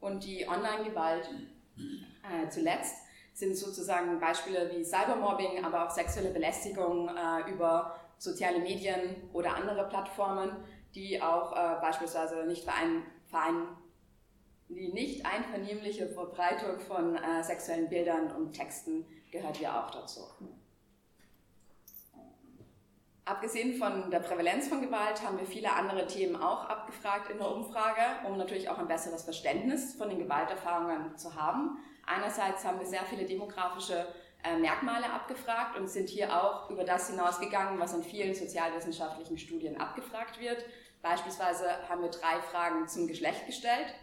Und 0.00 0.24
die 0.24 0.48
Online-Gewalt 0.48 1.30
äh, 1.76 2.48
zuletzt 2.48 2.96
sind 3.34 3.56
sozusagen 3.56 4.18
Beispiele 4.18 4.68
wie 4.74 4.84
Cybermobbing, 4.84 5.64
aber 5.64 5.86
auch 5.86 5.90
sexuelle 5.90 6.30
Belästigung 6.30 7.08
äh, 7.08 7.52
über 7.52 7.94
soziale 8.18 8.58
Medien 8.58 9.28
oder 9.32 9.54
andere 9.54 9.88
Plattformen, 9.88 10.56
die 10.96 11.22
auch 11.22 11.52
äh, 11.52 11.80
beispielsweise 11.80 12.46
nicht 12.46 12.64
verein, 12.64 13.04
die 14.70 14.92
nicht 14.92 15.26
einvernehmliche 15.26 16.08
Verbreitung 16.08 16.78
von 16.80 17.16
äh, 17.16 17.42
sexuellen 17.42 17.88
Bildern 17.88 18.30
und 18.32 18.52
Texten 18.52 19.04
gehört 19.30 19.56
hier 19.56 19.74
auch 19.74 19.90
dazu. 19.90 20.20
Abgesehen 23.24 23.74
von 23.76 24.10
der 24.10 24.20
Prävalenz 24.20 24.68
von 24.68 24.80
Gewalt 24.80 25.22
haben 25.24 25.38
wir 25.38 25.46
viele 25.46 25.72
andere 25.72 26.06
Themen 26.06 26.36
auch 26.36 26.64
abgefragt 26.64 27.30
in 27.30 27.38
der 27.38 27.50
Umfrage, 27.50 28.00
um 28.26 28.36
natürlich 28.36 28.68
auch 28.68 28.78
ein 28.78 28.88
besseres 28.88 29.22
Verständnis 29.22 29.94
von 29.94 30.08
den 30.08 30.18
Gewalterfahrungen 30.18 31.16
zu 31.16 31.34
haben. 31.34 31.78
Einerseits 32.06 32.64
haben 32.64 32.80
wir 32.80 32.86
sehr 32.86 33.04
viele 33.04 33.26
demografische 33.26 34.06
äh, 34.42 34.56
Merkmale 34.56 35.12
abgefragt 35.12 35.78
und 35.78 35.88
sind 35.88 36.08
hier 36.08 36.42
auch 36.42 36.70
über 36.70 36.82
das 36.82 37.10
hinausgegangen, 37.10 37.78
was 37.78 37.94
in 37.94 38.02
vielen 38.02 38.34
sozialwissenschaftlichen 38.34 39.38
Studien 39.38 39.80
abgefragt 39.80 40.40
wird. 40.40 40.64
Beispielsweise 41.02 41.88
haben 41.88 42.02
wir 42.02 42.10
drei 42.10 42.40
Fragen 42.40 42.88
zum 42.88 43.06
Geschlecht 43.06 43.46
gestellt. 43.46 43.94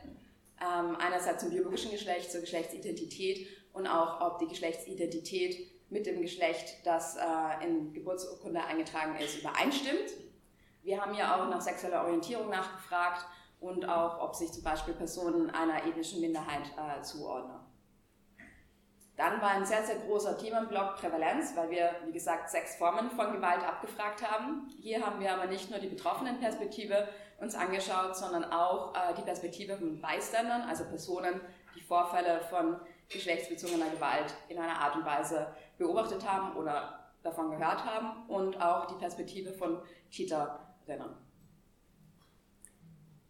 Ähm, 0.59 0.95
einerseits 0.99 1.41
zum 1.41 1.51
biologischen 1.51 1.91
Geschlecht, 1.91 2.31
zur 2.31 2.41
Geschlechtsidentität 2.41 3.47
und 3.73 3.87
auch, 3.87 4.21
ob 4.21 4.39
die 4.39 4.47
Geschlechtsidentität 4.47 5.71
mit 5.89 6.05
dem 6.05 6.21
Geschlecht, 6.21 6.85
das 6.85 7.15
äh, 7.15 7.65
in 7.65 7.93
Geburtsurkunde 7.93 8.63
eingetragen 8.63 9.15
ist, 9.17 9.39
übereinstimmt. 9.39 10.11
Wir 10.83 11.01
haben 11.01 11.13
ja 11.13 11.35
auch 11.35 11.49
nach 11.49 11.61
sexueller 11.61 12.03
Orientierung 12.05 12.49
nachgefragt 12.49 13.25
und 13.59 13.87
auch, 13.87 14.21
ob 14.21 14.35
sich 14.35 14.51
zum 14.51 14.63
Beispiel 14.63 14.93
Personen 14.93 15.49
einer 15.49 15.85
ethnischen 15.85 16.21
Minderheit 16.21 16.71
äh, 16.77 17.01
zuordnen. 17.01 17.66
Dann 19.17 19.41
war 19.41 19.49
ein 19.49 19.65
sehr, 19.65 19.83
sehr 19.83 19.97
großer 19.97 20.37
Themenblock 20.37 20.97
Prävalenz, 20.97 21.55
weil 21.55 21.71
wir, 21.71 21.89
wie 22.05 22.11
gesagt, 22.11 22.51
sechs 22.51 22.75
Formen 22.75 23.09
von 23.09 23.33
Gewalt 23.33 23.67
abgefragt 23.67 24.21
haben. 24.21 24.69
Hier 24.79 25.03
haben 25.03 25.19
wir 25.19 25.33
aber 25.33 25.47
nicht 25.47 25.71
nur 25.71 25.79
die 25.79 25.87
Betroffenenperspektive 25.87 27.07
uns 27.39 27.55
angeschaut, 27.55 28.15
sondern 28.15 28.45
auch 28.45 28.93
äh, 28.93 29.15
die 29.17 29.23
Perspektive 29.23 29.75
von 29.75 29.99
Beiständern, 29.99 30.61
also 30.69 30.85
Personen, 30.85 31.41
die 31.75 31.81
Vorfälle 31.81 32.41
von 32.41 32.79
geschlechtsbezogener 33.09 33.89
Gewalt 33.89 34.35
in 34.49 34.59
einer 34.59 34.79
Art 34.79 34.95
und 34.95 35.05
Weise 35.05 35.47
beobachtet 35.79 36.27
haben 36.27 36.55
oder 36.55 36.99
davon 37.23 37.49
gehört 37.49 37.85
haben 37.85 38.29
und 38.29 38.61
auch 38.61 38.85
die 38.85 38.95
Perspektive 38.95 39.51
von 39.51 39.81
Täterinnen. 40.11 41.26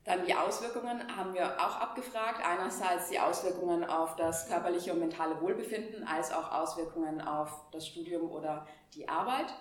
Dann 0.08 0.26
die 0.26 0.34
Auswirkungen 0.34 1.02
haben 1.18 1.34
wir 1.34 1.60
auch 1.60 1.82
abgefragt. 1.82 2.40
Einerseits 2.42 3.10
die 3.10 3.20
Auswirkungen 3.20 3.84
auf 3.84 4.16
das 4.16 4.48
körperliche 4.48 4.94
und 4.94 5.00
mentale 5.00 5.42
Wohlbefinden, 5.42 6.08
als 6.08 6.32
auch 6.32 6.50
Auswirkungen 6.50 7.20
auf 7.20 7.70
das 7.72 7.86
Studium 7.86 8.32
oder 8.32 8.66
die 8.94 9.10
Arbeit. 9.10 9.54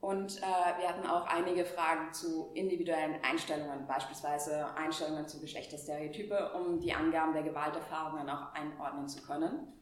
Und 0.00 0.36
äh, 0.38 0.42
wir 0.78 0.88
hatten 0.88 1.04
auch 1.08 1.26
einige 1.26 1.64
Fragen 1.64 2.12
zu 2.12 2.52
individuellen 2.54 3.16
Einstellungen, 3.24 3.88
beispielsweise 3.88 4.68
Einstellungen 4.76 5.26
zu 5.26 5.40
Geschlechterstereotype, 5.40 6.52
um 6.52 6.78
die 6.78 6.92
Angaben 6.92 7.32
der 7.32 7.42
Gewalterfahrungen 7.42 8.30
auch 8.30 8.52
einordnen 8.54 9.08
zu 9.08 9.20
können. 9.22 9.72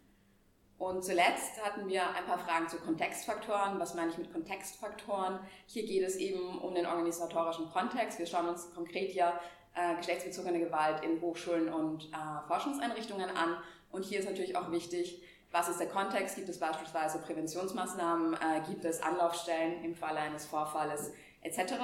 Und 0.82 1.04
zuletzt 1.04 1.64
hatten 1.64 1.88
wir 1.88 2.02
ein 2.12 2.24
paar 2.26 2.38
Fragen 2.38 2.68
zu 2.68 2.76
Kontextfaktoren. 2.76 3.78
Was 3.78 3.94
meine 3.94 4.10
ich 4.10 4.18
mit 4.18 4.32
Kontextfaktoren? 4.32 5.38
Hier 5.66 5.86
geht 5.86 6.02
es 6.02 6.16
eben 6.16 6.58
um 6.58 6.74
den 6.74 6.86
organisatorischen 6.86 7.70
Kontext. 7.70 8.18
Wir 8.18 8.26
schauen 8.26 8.48
uns 8.48 8.74
konkret 8.74 9.14
ja 9.14 9.38
äh, 9.76 9.94
geschlechtsbezogene 9.94 10.58
Gewalt 10.58 11.04
in 11.04 11.20
Hochschulen 11.20 11.72
und 11.72 12.06
äh, 12.06 12.48
Forschungseinrichtungen 12.48 13.30
an. 13.30 13.58
Und 13.92 14.04
hier 14.04 14.18
ist 14.18 14.28
natürlich 14.28 14.56
auch 14.56 14.72
wichtig, 14.72 15.22
was 15.52 15.68
ist 15.68 15.78
der 15.78 15.88
Kontext? 15.88 16.34
Gibt 16.34 16.48
es 16.48 16.58
beispielsweise 16.58 17.20
Präventionsmaßnahmen? 17.20 18.34
Äh, 18.34 18.68
gibt 18.68 18.84
es 18.84 19.00
Anlaufstellen 19.00 19.84
im 19.84 19.94
Falle 19.94 20.18
eines 20.18 20.46
Vorfalles 20.46 21.12
etc.? 21.42 21.74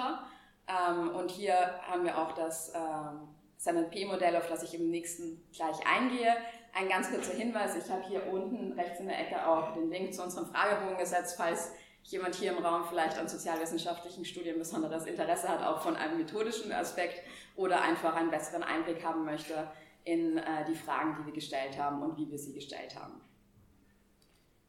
Ähm, 0.66 1.10
und 1.10 1.30
hier 1.30 1.54
haben 1.88 2.02
wir 2.02 2.18
auch 2.18 2.32
das 2.32 2.72
ähm, 2.74 3.28
SNLP-Modell, 3.58 4.34
auf 4.34 4.48
das 4.48 4.64
ich 4.64 4.74
im 4.74 4.90
nächsten 4.90 5.40
gleich 5.52 5.86
eingehe. 5.86 6.36
Ein 6.78 6.88
ganz 6.88 7.10
kurzer 7.10 7.32
Hinweis, 7.32 7.74
ich 7.74 7.90
habe 7.90 8.04
hier 8.06 8.24
unten 8.32 8.70
rechts 8.78 9.00
in 9.00 9.08
der 9.08 9.18
Ecke 9.18 9.44
auch 9.44 9.74
den 9.74 9.90
Link 9.90 10.14
zu 10.14 10.22
unserem 10.22 10.46
Fragebogen 10.46 10.96
gesetzt, 10.96 11.34
falls 11.36 11.72
jemand 12.04 12.36
hier 12.36 12.56
im 12.56 12.64
Raum 12.64 12.84
vielleicht 12.88 13.18
an 13.18 13.26
sozialwissenschaftlichen 13.26 14.24
Studien 14.24 14.56
besonderes 14.58 15.04
Interesse 15.06 15.48
hat, 15.48 15.60
auch 15.60 15.82
von 15.82 15.96
einem 15.96 16.18
methodischen 16.18 16.70
Aspekt 16.70 17.20
oder 17.56 17.82
einfach 17.82 18.14
einen 18.14 18.30
besseren 18.30 18.62
Einblick 18.62 19.04
haben 19.04 19.24
möchte 19.24 19.68
in 20.04 20.38
äh, 20.38 20.64
die 20.68 20.76
Fragen, 20.76 21.16
die 21.18 21.26
wir 21.26 21.32
gestellt 21.32 21.76
haben 21.76 22.00
und 22.00 22.16
wie 22.16 22.30
wir 22.30 22.38
sie 22.38 22.52
gestellt 22.52 22.94
haben. 22.94 23.20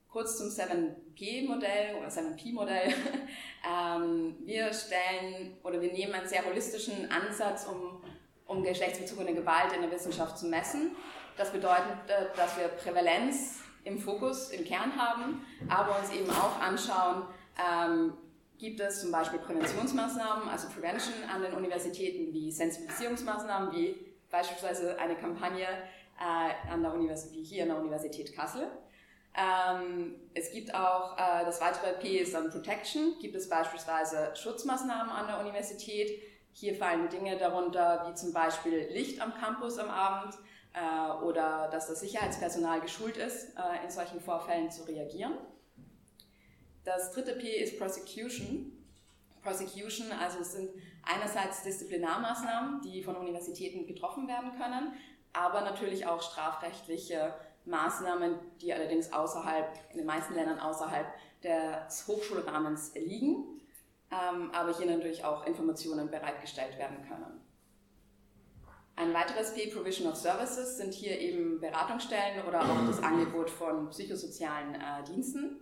Kurz 0.07 0.39
zum 0.39 0.47
7P-Modell 0.47 1.95
oder 1.95 2.07
7P-Modell. 2.07 2.91
ähm, 3.71 4.35
wir 4.45 4.73
stellen 4.73 5.57
oder 5.61 5.79
wir 5.79 5.93
nehmen 5.93 6.15
einen 6.15 6.27
sehr 6.27 6.43
holistischen 6.43 7.11
Ansatz, 7.11 7.67
um 7.67 8.01
um 8.49 8.63
geschlechtsbezogene 8.63 9.35
Gewalt 9.35 9.71
in 9.73 9.81
der 9.81 9.91
Wissenschaft 9.91 10.37
zu 10.39 10.47
messen. 10.47 10.95
Das 11.39 11.53
bedeutet, 11.53 11.85
äh, 12.09 12.35
dass 12.35 12.57
wir 12.57 12.67
Prävalenz 12.67 13.61
im 13.85 13.97
Fokus, 13.97 14.49
im 14.49 14.65
Kern 14.65 14.93
haben, 14.97 15.45
aber 15.69 15.97
uns 15.97 16.11
eben 16.11 16.29
auch 16.29 16.59
anschauen, 16.59 17.27
ähm, 17.57 18.13
gibt 18.57 18.81
es 18.81 18.99
zum 18.99 19.11
Beispiel 19.13 19.39
Präventionsmaßnahmen, 19.39 20.49
also 20.49 20.67
Prevention 20.67 21.13
an 21.33 21.41
den 21.41 21.53
Universitäten, 21.53 22.33
wie 22.33 22.51
Sensibilisierungsmaßnahmen, 22.51 23.71
wie 23.71 23.95
beispielsweise 24.29 24.99
eine 24.99 25.15
Kampagne 25.15 25.63
äh, 25.63 26.69
an 26.69 26.81
der 26.81 26.93
Universität, 26.93 27.37
wie 27.37 27.43
hier 27.43 27.63
an 27.63 27.69
der 27.69 27.77
Universität 27.77 28.35
Kassel. 28.35 28.67
Ähm, 29.33 30.15
es 30.33 30.51
gibt 30.51 30.75
auch, 30.75 31.17
äh, 31.17 31.45
das 31.45 31.61
weitere 31.61 31.93
P 31.93 32.17
ist 32.17 32.33
dann 32.33 32.49
Protection, 32.49 33.15
gibt 33.21 33.37
es 33.37 33.47
beispielsweise 33.47 34.35
Schutzmaßnahmen 34.35 35.09
an 35.09 35.27
der 35.27 35.39
Universität, 35.39 36.21
hier 36.51 36.75
fallen 36.75 37.07
Dinge 37.07 37.37
darunter 37.37 38.09
wie 38.09 38.13
zum 38.13 38.33
Beispiel 38.33 38.89
Licht 38.91 39.21
am 39.21 39.33
Campus 39.35 39.77
am 39.77 39.89
Abend 39.89 40.35
äh, 40.73 41.23
oder 41.23 41.69
dass 41.71 41.87
das 41.87 41.99
Sicherheitspersonal 41.99 42.81
geschult 42.81 43.17
ist, 43.17 43.55
äh, 43.57 43.83
in 43.83 43.89
solchen 43.89 44.19
Vorfällen 44.19 44.71
zu 44.71 44.83
reagieren. 44.83 45.33
Das 46.83 47.11
dritte 47.11 47.33
P 47.33 47.47
ist 47.47 47.77
Prosecution. 47.77 48.73
Prosecution, 49.41 50.11
also 50.11 50.39
es 50.39 50.53
sind 50.53 50.69
einerseits 51.03 51.63
Disziplinarmaßnahmen, 51.63 52.81
die 52.81 53.03
von 53.03 53.15
Universitäten 53.15 53.87
getroffen 53.87 54.27
werden 54.27 54.51
können, 54.57 54.93
aber 55.31 55.61
natürlich 55.61 56.05
auch 56.05 56.21
strafrechtliche 56.21 57.33
Maßnahmen, 57.65 58.37
die 58.61 58.73
allerdings 58.73 59.13
außerhalb, 59.13 59.67
in 59.91 59.97
den 59.97 60.05
meisten 60.05 60.33
Ländern 60.33 60.59
außerhalb 60.59 61.07
des 61.41 62.07
Hochschulrahmens 62.07 62.93
liegen 62.95 63.59
ähm, 64.11 64.51
aber 64.53 64.75
hier 64.75 64.87
natürlich 64.87 65.23
auch 65.23 65.45
Informationen 65.45 66.09
bereitgestellt 66.09 66.77
werden 66.77 66.97
können. 67.07 67.41
Ein 68.99 69.13
weiteres 69.13 69.53
P, 69.53 69.67
Provision 69.67 70.09
of 70.09 70.17
Services, 70.17 70.75
sind 70.75 70.93
hier 70.93 71.17
eben 71.17 71.61
Beratungsstellen 71.61 72.45
oder 72.45 72.59
auch 72.59 72.85
das 72.85 73.01
Angebot 73.01 73.49
von 73.49 73.89
psychosozialen 73.91 74.75
äh, 74.75 75.03
Diensten. 75.07 75.61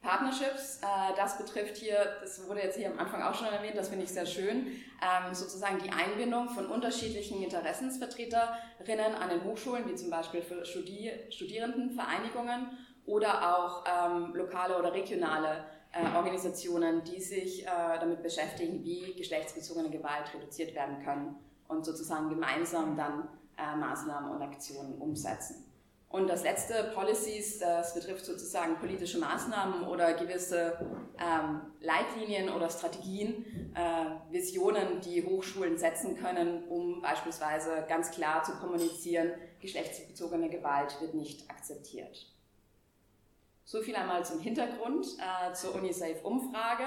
Partnerships, 0.00 0.78
äh, 0.78 1.16
das 1.16 1.36
betrifft 1.38 1.76
hier, 1.76 1.96
das 2.20 2.46
wurde 2.46 2.60
jetzt 2.60 2.76
hier 2.76 2.92
am 2.92 3.00
Anfang 3.00 3.20
auch 3.20 3.34
schon 3.34 3.48
erwähnt, 3.48 3.76
das 3.76 3.88
finde 3.88 4.04
ich 4.04 4.12
sehr 4.12 4.26
schön, 4.26 4.68
ähm, 5.02 5.34
sozusagen 5.34 5.80
die 5.82 5.90
Einbindung 5.90 6.50
von 6.50 6.66
unterschiedlichen 6.66 7.42
Interessensvertreterinnen 7.42 9.16
an 9.16 9.30
den 9.30 9.42
Hochschulen, 9.42 9.88
wie 9.90 9.96
zum 9.96 10.10
Beispiel 10.10 10.42
für 10.42 10.64
Studi 10.64 11.10
Studierendenvereinigungen 11.30 12.78
oder 13.06 13.58
auch 13.58 13.84
ähm, 13.88 14.36
lokale 14.36 14.78
oder 14.78 14.92
regionale 14.92 15.64
äh, 15.90 16.16
Organisationen, 16.16 17.02
die 17.02 17.20
sich 17.20 17.64
äh, 17.64 17.98
damit 17.98 18.22
beschäftigen, 18.22 18.84
wie 18.84 19.14
geschlechtsbezogene 19.14 19.90
Gewalt 19.90 20.32
reduziert 20.32 20.76
werden 20.76 21.02
kann 21.04 21.34
und 21.68 21.84
sozusagen 21.84 22.28
gemeinsam 22.28 22.96
dann 22.96 23.28
äh, 23.56 23.76
Maßnahmen 23.76 24.30
und 24.30 24.42
Aktionen 24.42 24.98
umsetzen. 24.98 25.64
Und 26.14 26.28
das 26.28 26.44
letzte, 26.44 26.92
Policies, 26.94 27.58
das 27.58 27.92
betrifft 27.92 28.24
sozusagen 28.24 28.76
politische 28.76 29.18
Maßnahmen 29.18 29.82
oder 29.88 30.14
gewisse 30.14 30.78
ähm, 31.18 31.60
Leitlinien 31.80 32.50
oder 32.50 32.70
Strategien, 32.70 33.44
äh, 33.74 34.32
Visionen, 34.32 35.00
die 35.00 35.24
Hochschulen 35.24 35.76
setzen 35.76 36.16
können, 36.16 36.68
um 36.68 37.02
beispielsweise 37.02 37.84
ganz 37.88 38.12
klar 38.12 38.44
zu 38.44 38.52
kommunizieren, 38.52 39.32
geschlechtsbezogene 39.60 40.50
Gewalt 40.50 41.00
wird 41.00 41.14
nicht 41.14 41.50
akzeptiert. 41.50 42.28
So 43.64 43.82
viel 43.82 43.96
einmal 43.96 44.24
zum 44.24 44.38
Hintergrund 44.38 45.06
äh, 45.18 45.52
zur 45.52 45.74
UNICEF-Umfrage. 45.74 46.84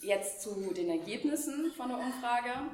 Jetzt 0.00 0.40
zu 0.40 0.72
den 0.72 0.88
Ergebnissen 0.88 1.72
von 1.76 1.88
der 1.88 1.98
Umfrage. 1.98 2.70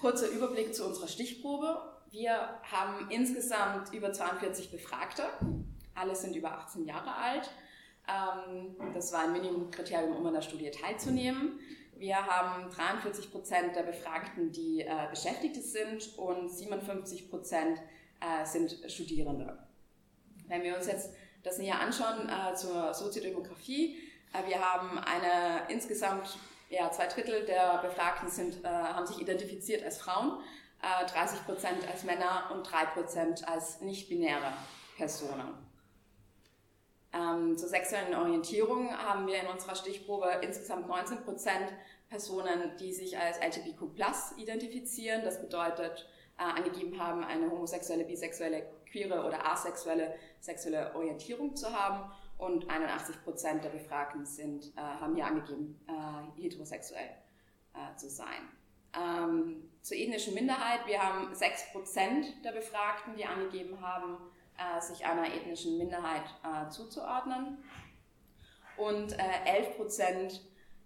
Kurzer 0.00 0.28
Überblick 0.28 0.74
zu 0.74 0.86
unserer 0.86 1.08
Stichprobe. 1.08 1.80
Wir 2.10 2.60
haben 2.62 3.10
insgesamt 3.10 3.92
über 3.92 4.12
42 4.12 4.70
Befragte. 4.70 5.24
Alle 5.94 6.14
sind 6.14 6.36
über 6.36 6.52
18 6.52 6.84
Jahre 6.84 7.14
alt. 7.16 7.50
Ähm, 8.06 8.76
das 8.94 9.12
war 9.12 9.24
ein 9.24 9.32
Minimumkriterium, 9.32 10.16
um 10.16 10.26
an 10.26 10.34
der 10.34 10.42
Studie 10.42 10.70
teilzunehmen. 10.70 11.58
Wir 11.96 12.24
haben 12.24 12.70
43 12.70 13.32
Prozent 13.32 13.74
der 13.74 13.82
Befragten, 13.82 14.52
die 14.52 14.82
äh, 14.82 15.08
Beschäftigte 15.10 15.60
sind 15.60 16.16
und 16.16 16.48
57 16.48 17.28
Prozent 17.28 17.80
äh, 18.20 18.46
sind 18.46 18.78
Studierende. 18.86 19.58
Wenn 20.46 20.62
wir 20.62 20.76
uns 20.76 20.86
jetzt 20.86 21.10
das 21.42 21.58
näher 21.58 21.80
anschauen 21.80 22.28
äh, 22.28 22.54
zur 22.54 22.94
Soziodemografie, 22.94 23.96
Wir 24.46 24.60
haben 24.60 24.98
eine 24.98 25.70
insgesamt, 25.70 26.38
ja, 26.68 26.90
zwei 26.90 27.06
Drittel 27.06 27.44
der 27.44 27.78
Befragten 27.78 28.28
sind, 28.28 28.64
äh, 28.64 28.68
haben 28.68 29.06
sich 29.06 29.20
identifiziert 29.20 29.82
als 29.84 29.98
Frauen, 29.98 30.40
äh, 30.82 31.06
30 31.06 31.44
Prozent 31.44 31.88
als 31.90 32.04
Männer 32.04 32.50
und 32.52 32.64
3 32.64 32.86
Prozent 32.86 33.46
als 33.48 33.80
nicht-binäre 33.80 34.52
Personen. 34.96 35.54
Ähm, 37.12 37.56
zur 37.56 37.68
sexuellen 37.68 38.14
Orientierung 38.14 38.90
haben 38.90 39.26
wir 39.26 39.40
in 39.40 39.46
unserer 39.46 39.74
Stichprobe 39.74 40.28
insgesamt 40.42 40.86
19 40.88 41.24
Prozent 41.24 41.72
Personen, 42.10 42.76
die 42.78 42.92
sich 42.92 43.18
als 43.18 43.38
LGBTQ 43.38 44.36
identifizieren. 44.36 45.22
Das 45.24 45.40
bedeutet, 45.40 46.06
äh, 46.38 46.42
angegeben 46.42 47.00
haben, 47.00 47.24
eine 47.24 47.50
homosexuelle, 47.50 48.04
bisexuelle, 48.04 48.66
queere 48.90 49.24
oder 49.24 49.50
asexuelle 49.50 50.14
sexuelle 50.40 50.94
Orientierung 50.94 51.56
zu 51.56 51.72
haben. 51.72 52.10
Und 52.38 52.70
81 52.70 53.22
Prozent 53.24 53.64
der 53.64 53.70
Befragten 53.70 54.24
sind, 54.24 54.72
äh, 54.76 54.80
haben 54.80 55.14
hier 55.14 55.26
angegeben, 55.26 55.84
äh, 55.88 56.40
heterosexuell 56.40 57.10
äh, 57.74 57.96
zu 57.96 58.08
sein. 58.08 58.48
Ähm, 58.96 59.70
zur 59.82 59.96
ethnischen 59.96 60.34
Minderheit, 60.34 60.86
wir 60.86 61.02
haben 61.02 61.34
6 61.34 61.72
Prozent 61.72 62.44
der 62.44 62.52
Befragten, 62.52 63.16
die 63.16 63.24
angegeben 63.24 63.80
haben, 63.80 64.18
äh, 64.56 64.80
sich 64.80 65.04
einer 65.04 65.26
ethnischen 65.26 65.78
Minderheit 65.78 66.24
äh, 66.44 66.68
zuzuordnen. 66.70 67.58
Und 68.76 69.18
11 69.18 69.76
Prozent 69.76 70.40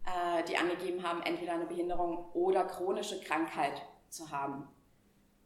äh, 0.04 0.42
die 0.44 0.56
angegeben 0.56 1.06
haben, 1.06 1.22
entweder 1.22 1.52
eine 1.52 1.66
Behinderung 1.66 2.30
oder 2.32 2.64
chronische 2.64 3.20
Krankheit 3.20 3.82
zu 4.08 4.30
haben. 4.30 4.68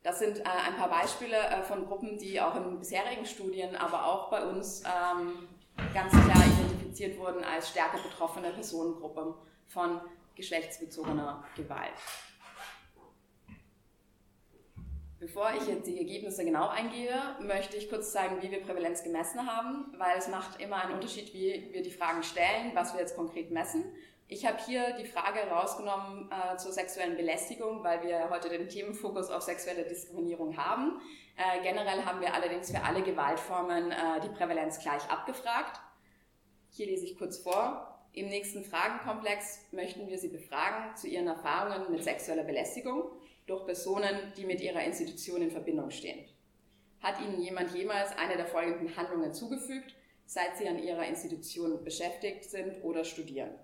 Das 0.02 0.18
sind 0.18 0.38
äh, 0.38 0.44
ein 0.44 0.76
paar 0.76 0.88
Beispiele 0.88 1.36
äh, 1.36 1.62
von 1.62 1.86
Gruppen, 1.86 2.16
die 2.16 2.40
auch 2.40 2.54
in 2.56 2.78
bisherigen 2.78 3.26
Studien, 3.26 3.76
aber 3.76 4.06
auch 4.06 4.30
bei 4.30 4.46
uns 4.46 4.82
ähm, 4.84 5.48
ganz 5.92 6.12
klar 6.12 6.44
identifiziert 6.46 7.18
wurden 7.18 7.44
als 7.44 7.70
stärker 7.70 7.98
betroffene 7.98 8.50
Personengruppen 8.50 9.34
von 9.66 10.00
geschlechtsbezogener 10.34 11.44
Gewalt. 11.56 11.94
Bevor 15.18 15.50
ich 15.54 15.66
jetzt 15.66 15.86
die 15.86 15.98
Ergebnisse 15.98 16.44
genau 16.44 16.68
eingehe, 16.68 17.18
möchte 17.40 17.76
ich 17.76 17.88
kurz 17.88 18.12
zeigen, 18.12 18.42
wie 18.42 18.50
wir 18.50 18.62
Prävalenz 18.62 19.02
gemessen 19.02 19.46
haben, 19.46 19.94
weil 19.98 20.18
es 20.18 20.28
macht 20.28 20.60
immer 20.60 20.76
einen 20.76 20.94
Unterschied, 20.94 21.32
wie 21.32 21.70
wir 21.72 21.82
die 21.82 21.90
Fragen 21.90 22.22
stellen, 22.22 22.72
was 22.74 22.92
wir 22.92 23.00
jetzt 23.00 23.16
konkret 23.16 23.50
messen 23.50 23.84
ich 24.28 24.44
habe 24.44 24.58
hier 24.66 24.92
die 24.98 25.06
Frage 25.06 25.40
rausgenommen 25.48 26.28
äh, 26.30 26.56
zur 26.56 26.72
sexuellen 26.72 27.16
Belästigung, 27.16 27.84
weil 27.84 28.02
wir 28.02 28.28
heute 28.28 28.48
den 28.48 28.68
Themenfokus 28.68 29.30
auf 29.30 29.42
sexuelle 29.42 29.84
Diskriminierung 29.84 30.56
haben. 30.56 31.00
Äh, 31.36 31.62
generell 31.62 32.04
haben 32.04 32.20
wir 32.20 32.32
allerdings 32.32 32.70
für 32.70 32.82
alle 32.82 33.02
Gewaltformen 33.02 33.90
äh, 33.90 34.20
die 34.22 34.28
Prävalenz 34.28 34.78
gleich 34.78 35.08
abgefragt. 35.10 35.80
Hier 36.70 36.86
lese 36.86 37.04
ich 37.04 37.18
kurz 37.18 37.38
vor. 37.38 37.92
Im 38.12 38.28
nächsten 38.28 38.64
Fragenkomplex 38.64 39.66
möchten 39.72 40.08
wir 40.08 40.18
Sie 40.18 40.28
befragen 40.28 40.96
zu 40.96 41.06
Ihren 41.06 41.26
Erfahrungen 41.26 41.90
mit 41.92 42.02
sexueller 42.02 42.44
Belästigung 42.44 43.10
durch 43.46 43.66
Personen, 43.66 44.32
die 44.38 44.46
mit 44.46 44.62
Ihrer 44.62 44.82
Institution 44.82 45.42
in 45.42 45.50
Verbindung 45.50 45.90
stehen. 45.90 46.26
Hat 47.00 47.20
Ihnen 47.20 47.42
jemand 47.42 47.74
jemals 47.74 48.16
eine 48.16 48.38
der 48.38 48.46
folgenden 48.46 48.96
Handlungen 48.96 49.34
zugefügt, 49.34 49.94
seit 50.24 50.56
Sie 50.56 50.66
an 50.66 50.78
Ihrer 50.78 51.06
Institution 51.06 51.84
beschäftigt 51.84 52.44
sind 52.44 52.82
oder 52.82 53.04
studieren? 53.04 53.54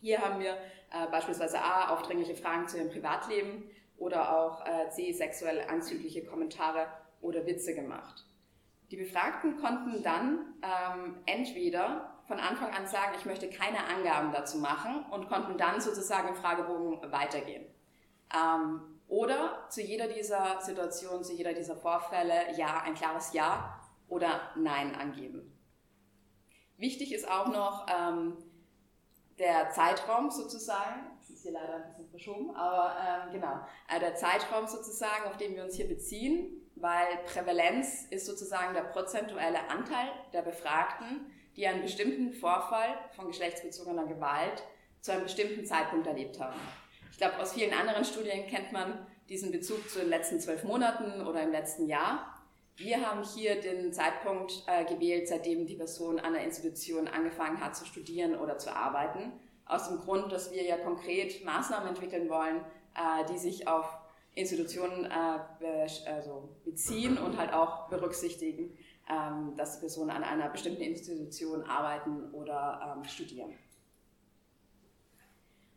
Hier 0.00 0.20
haben 0.20 0.40
wir 0.40 0.54
äh, 0.90 1.06
beispielsweise 1.10 1.60
A, 1.60 1.90
aufdringliche 1.90 2.34
Fragen 2.34 2.66
zu 2.66 2.78
ihrem 2.78 2.90
Privatleben 2.90 3.70
oder 3.96 4.36
auch 4.36 4.64
äh, 4.66 4.90
C, 4.90 5.12
sexuell 5.12 5.60
anzügliche 5.68 6.24
Kommentare 6.24 6.86
oder 7.20 7.46
Witze 7.46 7.74
gemacht. 7.74 8.26
Die 8.90 8.96
Befragten 8.96 9.56
konnten 9.56 10.02
dann 10.02 10.54
ähm, 10.62 11.16
entweder 11.26 12.18
von 12.26 12.38
Anfang 12.38 12.72
an 12.72 12.86
sagen, 12.86 13.14
ich 13.18 13.24
möchte 13.24 13.48
keine 13.48 13.84
Angaben 13.86 14.32
dazu 14.32 14.58
machen 14.58 15.04
und 15.10 15.28
konnten 15.28 15.56
dann 15.56 15.80
sozusagen 15.80 16.28
im 16.28 16.34
Fragebogen 16.34 17.10
weitergehen. 17.10 17.64
Ähm, 18.34 18.80
oder 19.08 19.66
zu 19.68 19.82
jeder 19.82 20.08
dieser 20.08 20.60
Situationen, 20.60 21.24
zu 21.24 21.34
jeder 21.34 21.52
dieser 21.52 21.76
Vorfälle 21.76 22.56
ja, 22.56 22.82
ein 22.82 22.94
klares 22.94 23.32
Ja 23.32 23.78
oder 24.08 24.40
Nein 24.56 24.94
angeben. 24.94 25.52
Wichtig 26.76 27.12
ist 27.12 27.30
auch 27.30 27.48
noch, 27.48 27.86
ähm, 27.88 28.36
der 29.42 29.70
Zeitraum 29.70 30.30
sozusagen, 30.30 31.18
das 31.18 31.30
ist 31.30 31.42
hier 31.42 31.50
leider 31.50 31.74
ein 31.74 31.88
bisschen 31.88 32.08
verschoben, 32.10 32.54
aber 32.54 32.94
ähm, 33.04 33.32
genau, 33.32 33.60
äh, 33.88 33.98
der 33.98 34.14
Zeitraum 34.14 34.68
sozusagen, 34.68 35.24
auf 35.26 35.36
den 35.36 35.56
wir 35.56 35.64
uns 35.64 35.74
hier 35.74 35.88
beziehen, 35.88 36.62
weil 36.76 37.18
Prävalenz 37.26 38.06
ist 38.10 38.26
sozusagen 38.26 38.72
der 38.72 38.82
prozentuelle 38.82 39.68
Anteil 39.68 40.08
der 40.32 40.42
Befragten, 40.42 41.26
die 41.56 41.66
einen 41.66 41.82
bestimmten 41.82 42.32
Vorfall 42.32 42.96
von 43.16 43.26
geschlechtsbezogener 43.26 44.06
Gewalt 44.06 44.62
zu 45.00 45.10
einem 45.10 45.24
bestimmten 45.24 45.66
Zeitpunkt 45.66 46.06
erlebt 46.06 46.38
haben. 46.38 46.58
Ich 47.10 47.18
glaube, 47.18 47.38
aus 47.40 47.52
vielen 47.52 47.74
anderen 47.74 48.04
Studien 48.04 48.46
kennt 48.46 48.70
man 48.70 49.06
diesen 49.28 49.50
Bezug 49.50 49.90
zu 49.90 49.98
den 49.98 50.08
letzten 50.08 50.38
zwölf 50.38 50.62
Monaten 50.62 51.26
oder 51.26 51.42
im 51.42 51.50
letzten 51.50 51.88
Jahr. 51.88 52.31
Wir 52.76 53.06
haben 53.06 53.22
hier 53.22 53.60
den 53.60 53.92
Zeitpunkt 53.92 54.64
äh, 54.66 54.84
gewählt, 54.84 55.28
seitdem 55.28 55.66
die 55.66 55.76
Person 55.76 56.18
an 56.18 56.32
der 56.32 56.44
Institution 56.44 57.06
angefangen 57.06 57.60
hat 57.60 57.76
zu 57.76 57.84
studieren 57.84 58.34
oder 58.34 58.58
zu 58.58 58.74
arbeiten. 58.74 59.32
Aus 59.66 59.88
dem 59.88 59.98
Grund, 59.98 60.32
dass 60.32 60.52
wir 60.52 60.62
ja 60.62 60.78
konkret 60.78 61.44
Maßnahmen 61.44 61.90
entwickeln 61.90 62.28
wollen, 62.28 62.64
äh, 62.94 63.24
die 63.30 63.38
sich 63.38 63.68
auf 63.68 63.86
Institutionen 64.34 65.04
äh, 65.04 66.08
also 66.08 66.48
beziehen 66.64 67.18
und 67.18 67.36
halt 67.36 67.52
auch 67.52 67.88
berücksichtigen, 67.88 68.76
ähm, 69.10 69.54
dass 69.56 69.74
die 69.74 69.80
Personen 69.80 70.10
an 70.10 70.24
einer 70.24 70.48
bestimmten 70.48 70.82
Institution 70.82 71.64
arbeiten 71.64 72.32
oder 72.32 72.96
ähm, 72.96 73.04
studieren. 73.04 73.52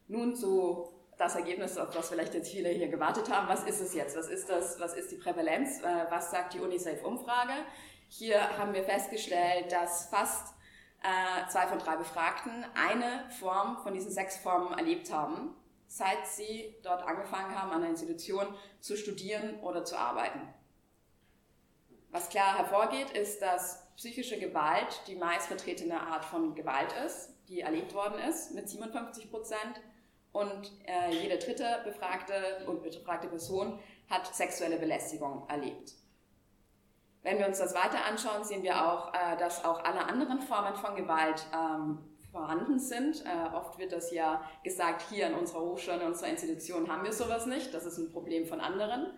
Nun 0.08 0.36
zu 0.36 0.95
das 1.18 1.36
Ergebnis, 1.36 1.78
auf 1.78 1.92
das 1.92 2.10
vielleicht 2.10 2.34
jetzt 2.34 2.52
viele 2.52 2.70
hier 2.70 2.88
gewartet 2.88 3.32
haben. 3.32 3.48
Was 3.48 3.64
ist 3.64 3.80
es 3.80 3.94
jetzt? 3.94 4.18
Was 4.18 4.28
ist 4.28 4.50
das? 4.50 4.80
Was 4.80 4.94
ist 4.94 5.12
die 5.12 5.16
Prävalenz? 5.16 5.82
Äh, 5.82 6.06
was 6.10 6.32
sagt 6.32 6.54
die 6.54 6.60
UNICEF-Umfrage? 6.60 7.54
Hier 8.10 8.58
haben 8.58 8.74
wir 8.74 8.84
festgestellt, 8.84 9.72
dass 9.72 10.08
fast 10.10 10.54
äh, 11.04 11.50
zwei 11.50 11.68
von 11.68 11.80
drei 11.80 11.96
Befragten 11.96 12.66
eine 12.76 13.30
Form 13.40 13.78
von 13.84 13.94
diesen 13.94 14.12
sechs 14.12 14.38
Formen 14.38 14.78
erlebt 14.78 15.12
haben, 15.12 15.56
seit 15.88 16.28
sie 16.28 16.76
dort 16.84 17.04
angefangen 17.04 17.60
haben, 17.60 17.72
an 17.72 17.82
der 17.82 17.90
Institution 17.92 18.48
zu 18.80 18.98
studieren 18.98 19.60
oder 19.62 19.86
zu 19.86 19.98
arbeiten. 19.98 20.42
Was 22.12 22.30
klar 22.30 22.58
hervorgeht, 22.58 23.12
ist, 23.12 23.42
dass 23.42 23.86
psychische 23.98 24.40
Gewalt 24.40 25.02
die 25.08 25.16
meist 25.16 25.48
vertretene 25.48 26.00
Art 26.00 26.26
von 26.26 26.56
Gewalt 26.56 26.94
ist, 27.06 27.30
die 27.48 27.62
erlebt 27.62 27.94
worden 27.94 28.20
ist, 28.20 28.54
mit 28.54 28.70
57 28.70 29.30
Prozent 29.30 29.82
und 30.36 30.70
äh, 30.86 31.12
jede 31.12 31.38
dritte 31.38 31.80
befragte 31.86 32.34
und 32.68 32.84
befragte 32.84 33.28
Person 33.28 33.80
hat 34.10 34.36
sexuelle 34.36 34.78
Belästigung 34.78 35.48
erlebt. 35.48 35.94
Wenn 37.24 37.40
wir 37.40 37.48
uns 37.48 37.60
das 37.60 37.74
weiter 37.74 38.06
anschauen, 38.06 38.44
sehen 38.44 38.62
wir 38.62 38.86
auch, 38.86 39.14
äh, 39.14 39.38
dass 39.38 39.64
auch 39.64 39.82
alle 39.86 40.06
anderen 40.06 40.42
Formen 40.42 40.76
von 40.76 40.96
Gewalt 40.98 41.46
ähm, 41.54 42.00
vorhanden 42.34 42.80
sind. 42.80 43.24
Äh, 43.26 43.56
oft 43.56 43.80
wird 43.80 43.94
das 43.94 44.12
ja 44.12 44.44
gesagt, 44.62 45.04
hier 45.10 45.28
an 45.28 45.36
unserer 45.36 45.62
Hochschule, 45.62 46.02
an 46.02 46.08
unserer 46.08 46.28
Institution 46.28 46.92
haben 46.92 47.06
wir 47.06 47.14
sowas 47.14 47.46
nicht. 47.46 47.74
Das 47.74 47.86
ist 47.86 47.98
ein 47.98 48.12
Problem 48.12 48.46
von 48.46 48.60
anderen. 48.60 49.14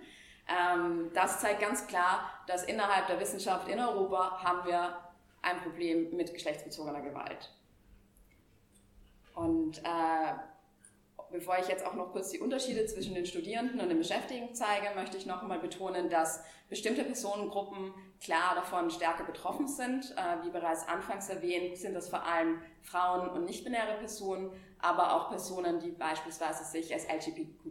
Ähm, 0.47 1.09
das 1.15 1.41
zeigt 1.41 1.61
ganz 1.61 1.87
klar, 1.87 2.29
dass 2.45 2.63
innerhalb 2.63 3.07
der 3.07 3.19
Wissenschaft 3.19 3.67
in 3.69 3.79
Europa 3.79 4.43
haben 4.43 4.67
wir 4.67 4.99
ein 5.41 5.59
Problem 5.61 6.15
mit 6.15 6.31
geschlechtsbezogener 6.31 7.01
Gewalt. 7.01 7.51
Und 9.33 9.79
äh, 9.79 10.33
bevor 11.31 11.57
ich 11.59 11.67
jetzt 11.67 11.85
auch 11.85 11.93
noch 11.93 12.11
kurz 12.11 12.29
die 12.29 12.39
Unterschiede 12.39 12.85
zwischen 12.85 13.15
den 13.15 13.25
Studierenden 13.25 13.79
und 13.79 13.89
den 13.89 13.97
Beschäftigten 13.97 14.53
zeige, 14.53 14.95
möchte 14.95 15.17
ich 15.17 15.25
noch 15.25 15.41
einmal 15.41 15.59
betonen, 15.59 16.09
dass 16.09 16.43
bestimmte 16.69 17.03
Personengruppen 17.03 17.93
klar 18.19 18.55
davon 18.55 18.89
stärker 18.89 19.23
betroffen 19.23 19.67
sind. 19.67 20.15
Äh, 20.17 20.45
wie 20.45 20.49
bereits 20.49 20.87
anfangs 20.87 21.29
erwähnt, 21.29 21.77
sind 21.77 21.93
das 21.93 22.09
vor 22.09 22.23
allem 22.25 22.61
Frauen 22.81 23.29
und 23.29 23.45
nicht-binäre 23.45 23.97
Personen, 23.99 24.51
aber 24.79 25.15
auch 25.15 25.29
Personen, 25.29 25.79
die 25.79 25.91
beispielsweise 25.91 26.63
sich 26.63 26.93
als 26.93 27.07
LGBTQ 27.07 27.65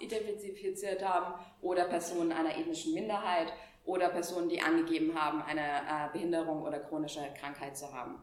identifiziert 0.00 1.04
haben 1.04 1.34
oder 1.60 1.84
Personen 1.84 2.32
einer 2.32 2.56
ethnischen 2.56 2.94
Minderheit 2.94 3.52
oder 3.84 4.10
Personen, 4.10 4.48
die 4.48 4.60
angegeben 4.60 5.14
haben, 5.18 5.42
eine 5.42 5.62
äh, 5.62 6.12
Behinderung 6.12 6.62
oder 6.62 6.78
chronische 6.78 7.22
Krankheit 7.38 7.76
zu 7.76 7.92
haben. 7.92 8.16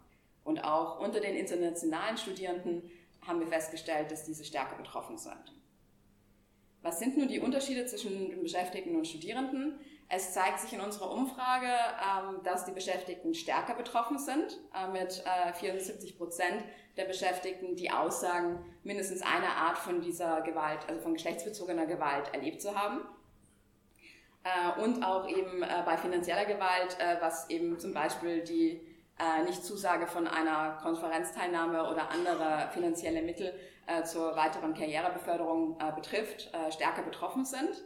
Und 0.43 0.63
auch 0.63 0.99
unter 0.99 1.19
den 1.19 1.35
internationalen 1.35 2.17
Studierenden 2.17 2.83
haben 3.27 3.39
wir 3.39 3.47
festgestellt, 3.47 4.11
dass 4.11 4.23
diese 4.23 4.43
stärker 4.43 4.75
betroffen 4.75 5.17
sind. 5.17 5.53
Was 6.81 6.99
sind 6.99 7.17
nun 7.17 7.27
die 7.27 7.39
Unterschiede 7.39 7.85
zwischen 7.87 8.29
den 8.29 8.43
Beschäftigten 8.43 8.95
und 8.95 9.07
Studierenden? 9.07 9.79
Es 10.07 10.33
zeigt 10.33 10.59
sich 10.59 10.71
in 10.71 10.81
unserer 10.81 11.11
Umfrage, 11.11 11.65
ähm, 11.65 12.43
dass 12.43 12.65
die 12.65 12.71
Beschäftigten 12.71 13.33
stärker 13.33 13.73
betroffen 13.73 14.19
sind, 14.19 14.59
äh, 14.75 14.87
mit 14.91 15.23
74 15.55 16.11
äh, 16.11 16.17
Prozent 16.17 16.63
der 16.95 17.05
Beschäftigten, 17.05 17.75
die 17.75 17.89
aussagen, 17.89 18.63
mindestens 18.83 19.23
eine 19.23 19.49
Art 19.49 19.79
von 19.79 20.01
dieser 20.01 20.41
Gewalt, 20.41 20.87
also 20.87 21.01
von 21.01 21.13
geschlechtsbezogener 21.13 21.87
Gewalt 21.87 22.31
erlebt 22.33 22.61
zu 22.61 22.79
haben. 22.79 23.01
Äh, 24.43 24.79
und 24.83 25.03
auch 25.03 25.27
eben 25.27 25.61
bei 25.61 25.97
finanzieller 25.97 26.45
Gewalt, 26.45 26.97
was 27.19 27.49
eben 27.49 27.79
zum 27.79 27.93
Beispiel 27.93 28.43
die 28.43 28.84
äh, 29.17 29.43
nicht 29.43 29.63
Zusage 29.63 30.07
von 30.07 30.27
einer 30.27 30.77
Konferenzteilnahme 30.81 31.89
oder 31.89 32.11
anderer 32.11 32.69
finanzielle 32.69 33.21
Mittel 33.21 33.53
äh, 33.87 34.03
zur 34.03 34.35
weiteren 34.35 34.73
Karrierebeförderung 34.73 35.79
äh, 35.79 35.91
betrifft, 35.93 36.51
äh, 36.53 36.71
stärker 36.71 37.03
betroffen 37.03 37.45
sind. 37.45 37.83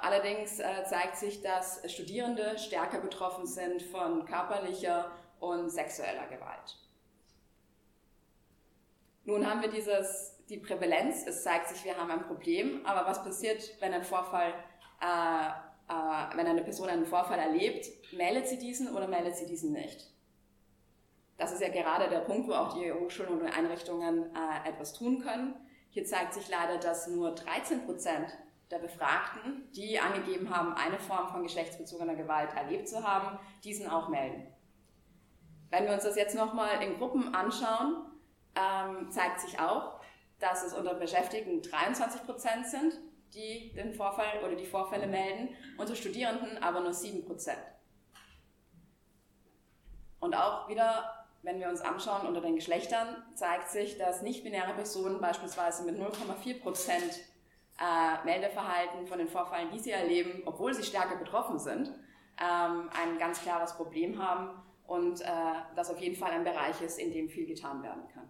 Allerdings 0.00 0.56
zeigt 0.56 1.16
sich, 1.16 1.42
dass 1.42 1.80
Studierende 1.92 2.58
stärker 2.58 2.98
betroffen 2.98 3.46
sind 3.46 3.82
von 3.82 4.24
körperlicher 4.24 5.12
und 5.38 5.70
sexueller 5.70 6.26
Gewalt. 6.26 6.78
Nun 9.24 9.48
haben 9.48 9.60
wir 9.60 9.70
dieses, 9.70 10.42
die 10.48 10.56
Prävalenz, 10.56 11.24
es 11.26 11.44
zeigt 11.44 11.68
sich, 11.68 11.84
wir 11.84 11.96
haben 11.96 12.10
ein 12.10 12.22
Problem, 12.22 12.84
aber 12.84 13.06
was 13.06 13.22
passiert, 13.22 13.80
wenn 13.80 13.92
ein 13.92 14.02
Vorfall, 14.02 14.54
wenn 14.98 16.46
eine 16.46 16.62
Person 16.62 16.88
einen 16.88 17.06
Vorfall 17.06 17.38
erlebt, 17.38 17.86
meldet 18.12 18.48
sie 18.48 18.58
diesen 18.58 18.96
oder 18.96 19.06
meldet 19.06 19.36
sie 19.36 19.46
diesen 19.46 19.72
nicht? 19.72 20.13
Das 21.36 21.52
ist 21.52 21.60
ja 21.60 21.68
gerade 21.68 22.08
der 22.08 22.20
Punkt, 22.20 22.48
wo 22.48 22.52
auch 22.52 22.74
die 22.78 22.92
Hochschulen 22.92 23.40
und 23.40 23.46
Einrichtungen 23.46 24.34
äh, 24.34 24.68
etwas 24.68 24.92
tun 24.92 25.20
können. 25.20 25.54
Hier 25.90 26.04
zeigt 26.04 26.34
sich 26.34 26.48
leider, 26.48 26.78
dass 26.78 27.08
nur 27.08 27.32
13 27.34 27.84
Prozent 27.86 28.28
der 28.70 28.78
Befragten, 28.78 29.70
die 29.72 29.98
angegeben 29.98 30.54
haben, 30.54 30.74
eine 30.74 30.98
Form 30.98 31.28
von 31.28 31.42
geschlechtsbezogener 31.42 32.14
Gewalt 32.14 32.54
erlebt 32.54 32.88
zu 32.88 33.02
haben, 33.04 33.38
diesen 33.62 33.88
auch 33.88 34.08
melden. 34.08 34.46
Wenn 35.70 35.86
wir 35.86 35.92
uns 35.92 36.04
das 36.04 36.16
jetzt 36.16 36.36
nochmal 36.36 36.82
in 36.82 36.98
Gruppen 36.98 37.34
anschauen, 37.34 38.06
ähm, 38.54 39.10
zeigt 39.10 39.40
sich 39.40 39.58
auch, 39.58 40.00
dass 40.38 40.64
es 40.64 40.72
unter 40.72 40.94
Beschäftigten 40.94 41.62
23 41.62 42.24
Prozent 42.24 42.66
sind, 42.66 42.94
die 43.34 43.72
den 43.74 43.92
Vorfall 43.92 44.42
oder 44.44 44.54
die 44.54 44.66
Vorfälle 44.66 45.06
melden, 45.06 45.48
unter 45.78 45.94
Studierenden 45.94 46.62
aber 46.62 46.80
nur 46.80 46.92
7 46.92 47.24
Prozent. 47.24 47.58
Und 50.20 50.34
auch 50.34 50.68
wieder, 50.68 51.23
wenn 51.44 51.60
wir 51.60 51.68
uns 51.68 51.82
anschauen 51.82 52.26
unter 52.26 52.40
den 52.40 52.56
Geschlechtern, 52.56 53.22
zeigt 53.34 53.68
sich, 53.68 53.98
dass 53.98 54.22
nicht-binäre 54.22 54.72
Personen 54.72 55.20
beispielsweise 55.20 55.84
mit 55.84 55.96
0,4 55.96 56.62
Prozent 56.62 57.20
äh, 57.78 58.24
Meldeverhalten 58.24 59.06
von 59.06 59.18
den 59.18 59.28
Vorfällen, 59.28 59.70
die 59.70 59.78
sie 59.78 59.90
erleben, 59.90 60.42
obwohl 60.46 60.72
sie 60.72 60.82
stärker 60.82 61.16
betroffen 61.16 61.58
sind, 61.58 61.88
ähm, 62.40 62.90
ein 62.98 63.18
ganz 63.18 63.42
klares 63.42 63.74
Problem 63.74 64.22
haben 64.22 64.62
und 64.86 65.20
äh, 65.20 65.26
das 65.76 65.90
auf 65.90 66.00
jeden 66.00 66.16
Fall 66.16 66.32
ein 66.32 66.44
Bereich 66.44 66.80
ist, 66.80 66.98
in 66.98 67.12
dem 67.12 67.28
viel 67.28 67.46
getan 67.46 67.82
werden 67.82 68.08
kann. 68.08 68.28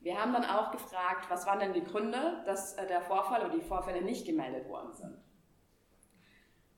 Wir 0.00 0.20
haben 0.20 0.32
dann 0.32 0.44
auch 0.44 0.72
gefragt, 0.72 1.26
was 1.30 1.46
waren 1.46 1.60
denn 1.60 1.72
die 1.72 1.84
Gründe, 1.84 2.42
dass 2.46 2.74
äh, 2.74 2.86
der 2.86 3.00
Vorfall 3.00 3.42
oder 3.46 3.54
die 3.54 3.62
Vorfälle 3.62 4.02
nicht 4.02 4.26
gemeldet 4.26 4.68
worden 4.68 4.92
sind. 4.92 5.18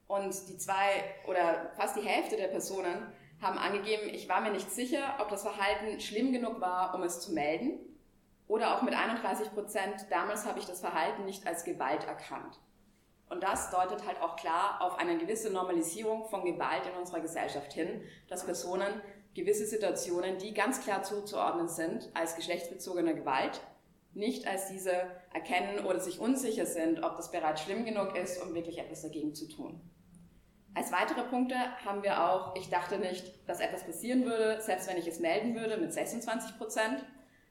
Und 0.07 0.33
die 0.47 0.57
zwei 0.57 1.03
oder 1.27 1.71
fast 1.75 1.97
die 1.97 2.07
Hälfte 2.07 2.37
der 2.37 2.47
Personen 2.47 3.11
haben 3.41 3.57
angegeben, 3.57 4.09
ich 4.11 4.27
war 4.27 4.41
mir 4.41 4.51
nicht 4.51 4.71
sicher, 4.71 5.15
ob 5.19 5.29
das 5.29 5.43
Verhalten 5.43 5.99
schlimm 5.99 6.33
genug 6.33 6.59
war, 6.59 6.95
um 6.95 7.03
es 7.03 7.19
zu 7.19 7.33
melden. 7.33 7.79
Oder 8.47 8.75
auch 8.75 8.81
mit 8.81 8.93
31 8.93 9.53
Prozent, 9.53 10.07
damals 10.09 10.45
habe 10.45 10.59
ich 10.59 10.65
das 10.65 10.79
Verhalten 10.79 11.25
nicht 11.25 11.45
als 11.45 11.63
Gewalt 11.63 12.05
erkannt. 12.05 12.59
Und 13.29 13.43
das 13.43 13.69
deutet 13.71 14.07
halt 14.07 14.21
auch 14.21 14.37
klar 14.37 14.81
auf 14.81 14.97
eine 14.97 15.17
gewisse 15.17 15.51
Normalisierung 15.51 16.25
von 16.29 16.45
Gewalt 16.45 16.85
in 16.85 16.97
unserer 16.97 17.19
Gesellschaft 17.19 17.73
hin, 17.73 18.01
dass 18.29 18.45
Personen 18.45 19.01
gewisse 19.33 19.65
Situationen, 19.65 20.37
die 20.37 20.53
ganz 20.53 20.81
klar 20.81 21.03
zuzuordnen 21.03 21.67
sind 21.67 22.09
als 22.13 22.35
geschlechtsbezogene 22.35 23.13
Gewalt, 23.15 23.61
nicht 24.13 24.47
als 24.47 24.69
diese 24.69 24.93
erkennen 25.33 25.85
oder 25.85 25.99
sich 25.99 26.19
unsicher 26.19 26.65
sind, 26.65 27.03
ob 27.03 27.17
das 27.17 27.31
bereits 27.31 27.61
schlimm 27.61 27.85
genug 27.85 28.15
ist, 28.15 28.41
um 28.41 28.55
wirklich 28.55 28.79
etwas 28.79 29.03
dagegen 29.03 29.35
zu 29.35 29.47
tun. 29.47 29.79
Als 30.77 30.91
weitere 30.91 31.23
Punkte 31.23 31.55
haben 31.83 32.03
wir 32.03 32.23
auch, 32.23 32.55
ich 32.55 32.69
dachte 32.69 32.99
nicht, 32.99 33.33
dass 33.49 33.61
etwas 33.61 33.83
passieren 33.83 34.25
würde, 34.25 34.61
selbst 34.61 34.87
wenn 34.87 34.97
ich 34.97 35.07
es 35.07 35.19
melden 35.19 35.55
würde, 35.55 35.75
mit 35.77 35.91
26 35.91 36.55
Prozent. 36.59 37.03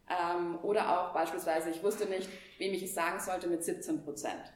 Ähm, 0.09 0.61
oder 0.63 1.01
auch 1.01 1.13
beispielsweise, 1.13 1.71
ich 1.71 1.83
wusste 1.83 2.07
nicht, 2.07 2.29
wem 2.59 2.73
ich 2.73 2.85
es 2.85 2.95
sagen 2.95 3.19
sollte, 3.19 3.49
mit 3.49 3.65
17 3.65 4.05
Prozent. 4.05 4.53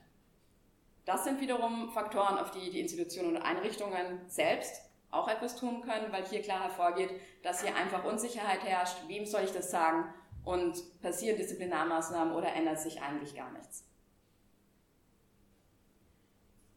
Das 1.05 1.25
sind 1.25 1.41
wiederum 1.41 1.91
Faktoren, 1.91 2.39
auf 2.39 2.53
die 2.53 2.71
die 2.71 2.79
Institutionen 2.79 3.35
und 3.35 3.43
Einrichtungen 3.43 4.21
selbst 4.29 4.83
auch 5.11 5.27
etwas 5.27 5.57
tun 5.57 5.83
können, 5.83 6.13
weil 6.13 6.25
hier 6.27 6.41
klar 6.41 6.63
hervorgeht, 6.63 7.11
dass 7.43 7.63
hier 7.63 7.75
einfach 7.75 8.05
Unsicherheit 8.05 8.63
herrscht, 8.63 8.99
wem 9.09 9.27
soll 9.27 9.43
ich 9.43 9.53
das 9.53 9.73
sagen 9.73 10.15
und 10.45 10.81
passieren 11.03 11.37
Disziplinarmaßnahmen 11.39 12.33
oder 12.33 12.55
ändert 12.55 12.79
sich 12.79 13.03
eigentlich 13.03 13.35
gar 13.35 13.51
nichts. 13.51 13.90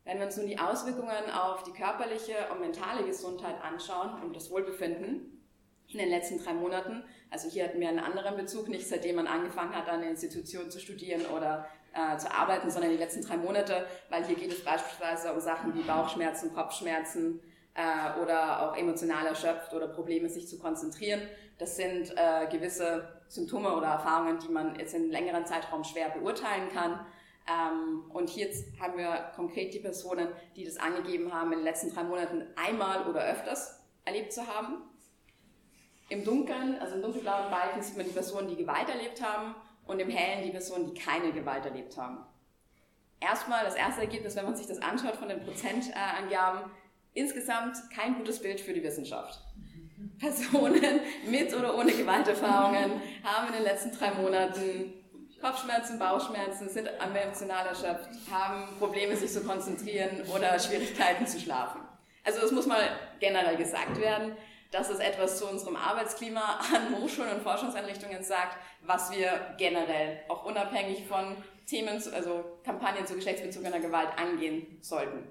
Wenn 0.06 0.20
wir 0.20 0.26
uns 0.26 0.38
nun 0.38 0.48
die 0.48 0.60
Auswirkungen 0.60 1.32
auf 1.32 1.64
die 1.64 1.72
körperliche 1.72 2.36
und 2.52 2.60
mentale 2.60 3.04
Gesundheit 3.06 3.56
anschauen 3.64 4.22
und 4.22 4.36
das 4.36 4.52
Wohlbefinden 4.52 5.42
in 5.88 6.00
den 6.00 6.10
letzten 6.10 6.44
drei 6.44 6.54
Monaten, 6.54 7.04
also 7.30 7.50
hier 7.50 7.66
hatten 7.66 7.80
wir 7.80 7.90
einen 7.90 8.00
anderen 8.00 8.36
Bezug, 8.36 8.68
nicht 8.68 8.88
seitdem 8.88 9.16
man 9.16 9.28
angefangen 9.28 9.76
hat, 9.76 9.88
an 9.88 10.02
der 10.02 10.10
Institution 10.10 10.70
zu 10.70 10.80
studieren 10.80 11.26
oder 11.28 11.68
äh, 11.94 12.18
zu 12.18 12.32
arbeiten, 12.32 12.70
sondern 12.70 12.92
die 12.92 12.98
letzten 12.98 13.22
drei 13.22 13.38
Monate, 13.38 13.86
weil 14.10 14.26
hier 14.26 14.36
geht 14.36 14.52
es 14.52 14.64
beispielsweise 14.64 15.32
um 15.32 15.40
Sachen 15.40 15.74
wie 15.76 15.84
Bauchschmerzen, 15.84 16.54
Kopfschmerzen, 16.54 17.40
äh, 17.76 18.22
oder 18.22 18.62
auch 18.62 18.78
emotional 18.78 19.26
erschöpft 19.26 19.74
oder 19.74 19.88
Probleme, 19.88 20.30
sich 20.30 20.48
zu 20.48 20.60
konzentrieren. 20.60 21.22
Das 21.58 21.76
sind 21.76 22.14
äh, 22.16 22.48
gewisse 22.52 23.22
Symptome 23.28 23.76
oder 23.76 23.88
Erfahrungen, 23.88 24.40
die 24.40 24.50
man 24.50 24.76
jetzt 24.76 24.94
in 24.94 25.04
einem 25.04 25.12
längeren 25.12 25.46
Zeitraum 25.46 25.84
schwer 25.84 26.10
beurteilen 26.10 26.70
kann. 26.72 27.00
Ähm, 27.48 28.06
und 28.10 28.30
hier 28.30 28.48
haben 28.80 28.98
wir 28.98 29.32
konkret 29.36 29.74
die 29.74 29.80
Personen, 29.80 30.30
die 30.56 30.64
das 30.64 30.78
angegeben 30.78 31.34
haben, 31.34 31.52
in 31.52 31.60
den 31.60 31.66
letzten 31.66 31.94
drei 31.94 32.04
Monaten 32.04 32.48
einmal 32.56 33.08
oder 33.08 33.22
öfters 33.26 33.82
erlebt 34.06 34.32
zu 34.32 34.48
haben. 34.48 34.84
Im 36.10 36.24
Dunkeln, 36.24 36.80
also 36.80 36.96
im 36.96 37.02
dunkelblauen 37.02 37.50
Balken, 37.50 37.82
sieht 37.82 37.98
man 37.98 38.06
die 38.06 38.12
Personen, 38.12 38.48
die 38.48 38.56
Gewalt 38.56 38.88
erlebt 38.88 39.22
haben 39.22 39.56
und 39.86 40.00
im 40.00 40.10
hellen 40.10 40.44
die 40.44 40.52
Personen, 40.52 40.94
die 40.94 41.00
keine 41.00 41.32
Gewalt 41.32 41.66
erlebt 41.66 41.98
haben. 41.98 42.20
Erstmal 43.20 43.64
das 43.64 43.76
erste 43.76 44.02
Ergebnis, 44.02 44.36
wenn 44.36 44.46
man 44.46 44.56
sich 44.56 44.68
das 44.68 44.82
anschaut 44.82 45.16
von 45.16 45.30
den 45.30 45.42
Prozentangaben, 45.44 46.72
insgesamt 47.14 47.78
kein 47.96 48.16
gutes 48.16 48.42
Bild 48.42 48.60
für 48.60 48.74
die 48.74 48.84
Wissenschaft. 48.84 49.42
Personen 50.20 51.02
mit 51.30 51.54
oder 51.54 51.78
ohne 51.78 51.92
Gewalterfahrungen 51.92 53.02
haben 53.24 53.48
in 53.48 53.54
den 53.54 53.64
letzten 53.64 53.92
drei 53.92 54.12
Monaten 54.14 54.94
Kopfschmerzen, 55.44 56.00
Bauchschmerzen, 56.00 56.70
sind 56.70 56.88
emotional 56.88 57.68
erschöpft, 57.68 58.10
haben 58.32 58.78
Probleme, 58.80 59.14
sich 59.18 59.32
zu 59.32 59.44
konzentrieren 59.44 60.22
oder 60.34 60.58
Schwierigkeiten 60.58 61.28
zu 61.28 61.38
schlafen. 61.38 61.82
Also 62.24 62.40
das 62.40 62.52
muss 62.54 62.66
mal 62.66 62.82
generell 63.20 63.58
gesagt 63.58 64.00
werden, 64.00 64.38
dass 64.72 64.90
es 64.90 65.00
etwas 65.00 65.38
zu 65.38 65.48
unserem 65.48 65.76
Arbeitsklima 65.76 66.62
an 66.74 66.96
Hochschulen 66.98 67.34
und 67.34 67.44
Forschungseinrichtungen 67.44 68.24
sagt, 68.24 68.58
was 68.84 69.12
wir 69.12 69.56
generell 69.58 70.22
auch 70.30 70.46
unabhängig 70.46 71.06
von 71.08 71.36
Themen, 71.68 72.02
also 72.14 72.60
Kampagnen 72.64 73.06
zu 73.06 73.16
geschlechtsbezogener 73.16 73.82
Gewalt 73.82 74.18
angehen 74.18 74.78
sollten. 74.82 75.28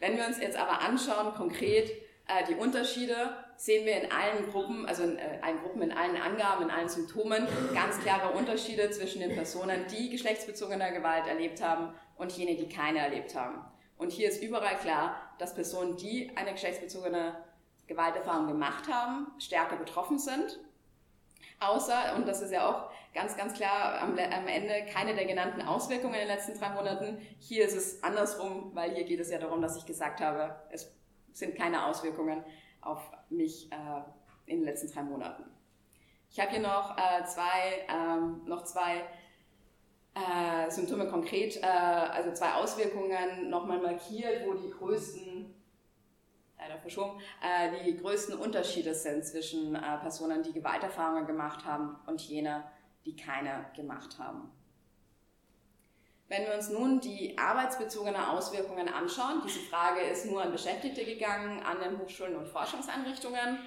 Wenn 0.00 0.18
wir 0.18 0.26
uns 0.26 0.38
jetzt 0.38 0.58
aber 0.58 0.82
anschauen, 0.82 1.32
konkret 1.34 1.90
äh, 2.28 2.44
die 2.46 2.56
Unterschiede, 2.56 3.43
sehen 3.56 3.86
wir 3.86 4.02
in 4.02 4.10
allen 4.10 4.50
Gruppen, 4.50 4.86
also 4.86 5.04
in 5.04 5.18
äh, 5.18 5.38
allen 5.42 5.60
Gruppen, 5.60 5.82
in 5.82 5.92
allen 5.92 6.16
Angaben, 6.16 6.64
in 6.64 6.70
allen 6.70 6.88
Symptomen 6.88 7.46
ganz 7.74 8.00
klare 8.00 8.36
Unterschiede 8.36 8.90
zwischen 8.90 9.20
den 9.20 9.34
Personen, 9.34 9.86
die 9.90 10.10
geschlechtsbezogene 10.10 10.92
Gewalt 10.92 11.26
erlebt 11.26 11.62
haben 11.62 11.94
und 12.16 12.32
jene, 12.32 12.56
die 12.56 12.68
keine 12.68 12.98
erlebt 12.98 13.34
haben. 13.34 13.64
Und 13.96 14.12
hier 14.12 14.28
ist 14.28 14.42
überall 14.42 14.76
klar, 14.76 15.16
dass 15.38 15.54
Personen, 15.54 15.96
die 15.96 16.36
eine 16.36 16.52
geschlechtsbezogene 16.52 17.36
Gewalterfahrung 17.86 18.48
gemacht 18.48 18.88
haben, 18.90 19.28
stärker 19.38 19.76
betroffen 19.76 20.18
sind. 20.18 20.58
Außer, 21.60 22.16
und 22.16 22.26
das 22.26 22.42
ist 22.42 22.52
ja 22.52 22.68
auch 22.68 22.90
ganz, 23.14 23.36
ganz 23.36 23.54
klar 23.54 24.00
am, 24.00 24.18
am, 24.18 24.48
Ende 24.48 24.86
keine 24.92 25.14
der 25.14 25.24
genannten 25.24 25.62
Auswirkungen 25.62 26.14
in 26.14 26.20
den 26.20 26.28
letzten 26.28 26.58
drei 26.58 26.70
Monaten. 26.70 27.18
Hier 27.38 27.64
ist 27.64 27.76
es 27.76 28.02
andersrum, 28.02 28.70
weil 28.74 28.94
hier 28.94 29.04
geht 29.04 29.20
es 29.20 29.30
ja 29.30 29.38
darum, 29.38 29.62
dass 29.62 29.76
ich 29.76 29.86
gesagt 29.86 30.20
habe, 30.20 30.56
es 30.70 30.92
sind 31.32 31.56
keine 31.56 31.86
Auswirkungen 31.86 32.44
auf 32.84 33.00
mich 33.30 33.70
äh, 33.72 33.76
in 34.46 34.58
den 34.58 34.64
letzten 34.64 34.92
drei 34.92 35.02
Monaten. 35.02 35.44
Ich 36.30 36.40
habe 36.40 36.50
hier 36.50 36.60
noch 36.60 36.96
äh, 36.96 37.24
zwei, 37.24 37.86
ähm, 37.88 38.42
noch 38.46 38.64
zwei 38.64 39.04
äh, 40.14 40.70
Symptome 40.70 41.08
konkret, 41.08 41.56
äh, 41.62 41.66
also 41.66 42.32
zwei 42.32 42.54
Auswirkungen 42.54 43.50
nochmal 43.50 43.80
markiert, 43.80 44.46
wo 44.46 44.54
die 44.54 44.70
größten 44.70 45.54
leider 46.58 46.78
verschoben, 46.78 47.20
äh, 47.42 47.84
die 47.84 47.96
größten 47.96 48.38
Unterschiede 48.38 48.94
sind 48.94 49.24
zwischen 49.24 49.74
äh, 49.74 49.98
Personen, 49.98 50.42
die 50.42 50.52
Gewalterfahrungen 50.52 51.26
gemacht 51.26 51.64
haben 51.64 51.96
und 52.06 52.20
jene, 52.22 52.64
die 53.04 53.16
keine 53.16 53.66
gemacht 53.76 54.18
haben. 54.18 54.50
Wenn 56.28 56.46
wir 56.46 56.54
uns 56.54 56.70
nun 56.70 57.00
die 57.00 57.36
arbeitsbezogenen 57.36 58.20
Auswirkungen 58.20 58.88
anschauen, 58.88 59.42
diese 59.44 59.60
Frage 59.60 60.00
ist 60.00 60.26
nur 60.26 60.42
an 60.42 60.52
Beschäftigte 60.52 61.04
gegangen, 61.04 61.62
an 61.62 61.78
den 61.80 61.98
Hochschulen 61.98 62.36
und 62.36 62.48
Forschungseinrichtungen. 62.48 63.58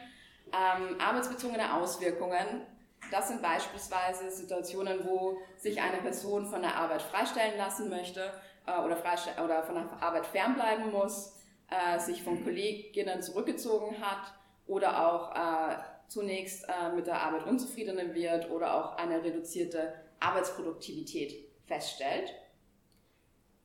Ähm, 0.47 0.99
arbeitsbezogene 0.99 1.75
Auswirkungen, 1.75 2.65
das 3.11 3.27
sind 3.27 3.41
beispielsweise 3.41 4.31
Situationen, 4.31 5.05
wo 5.05 5.37
sich 5.57 5.79
eine 5.81 5.97
Person 5.97 6.47
von 6.47 6.61
der 6.61 6.75
Arbeit 6.75 7.01
freistellen 7.03 7.57
lassen 7.57 7.89
möchte 7.89 8.31
äh, 8.65 8.79
oder, 8.79 8.97
oder 9.43 9.63
von 9.63 9.75
der 9.75 10.01
Arbeit 10.01 10.25
fernbleiben 10.25 10.91
muss, 10.91 11.33
äh, 11.69 11.99
sich 11.99 12.23
von 12.23 12.43
Kolleginnen 12.43 13.21
zurückgezogen 13.21 14.01
hat 14.01 14.33
oder 14.65 15.07
auch 15.07 15.35
äh, 15.35 15.77
zunächst 16.07 16.67
äh, 16.67 16.95
mit 16.95 17.07
der 17.07 17.21
Arbeit 17.21 17.45
unzufriedener 17.45 18.15
wird 18.15 18.49
oder 18.49 18.73
auch 18.73 18.97
eine 18.97 19.23
reduzierte 19.23 19.93
Arbeitsproduktivität 20.19 21.35
feststellt. 21.65 22.33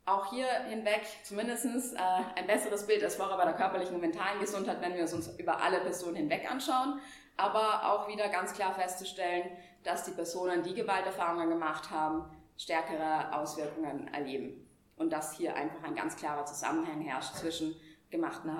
Auch 0.04 0.30
hier 0.30 0.48
hinweg 0.68 1.02
zumindest 1.22 1.64
äh, 1.94 1.98
ein 2.34 2.46
besseres 2.46 2.86
Bild 2.86 3.04
als 3.04 3.14
vorher 3.14 3.36
bei 3.36 3.44
der 3.44 3.54
körperlichen 3.54 3.94
und 3.94 4.00
mentalen 4.00 4.40
Gesundheit, 4.40 4.80
wenn 4.80 4.94
wir 4.94 5.04
es 5.04 5.14
uns 5.14 5.28
über 5.38 5.60
alle 5.62 5.80
Personen 5.80 6.16
hinweg 6.16 6.50
anschauen, 6.50 7.00
aber 7.36 7.92
auch 7.92 8.08
wieder 8.08 8.28
ganz 8.28 8.52
klar 8.52 8.74
festzustellen, 8.74 9.44
dass 9.84 10.04
die 10.04 10.10
Personen, 10.10 10.62
die 10.62 10.74
Gewalterfahrungen 10.74 11.48
gemacht 11.48 11.90
haben, 11.90 12.24
stärkere 12.56 13.32
Auswirkungen 13.32 14.12
erleben. 14.12 14.68
Und 14.96 15.12
dass 15.12 15.36
hier 15.36 15.54
einfach 15.56 15.82
ein 15.84 15.94
ganz 15.94 16.16
klarer 16.16 16.44
Zusammenhang 16.46 17.00
herrscht 17.00 17.34
zwischen 17.36 17.74
gemachten 18.10 18.52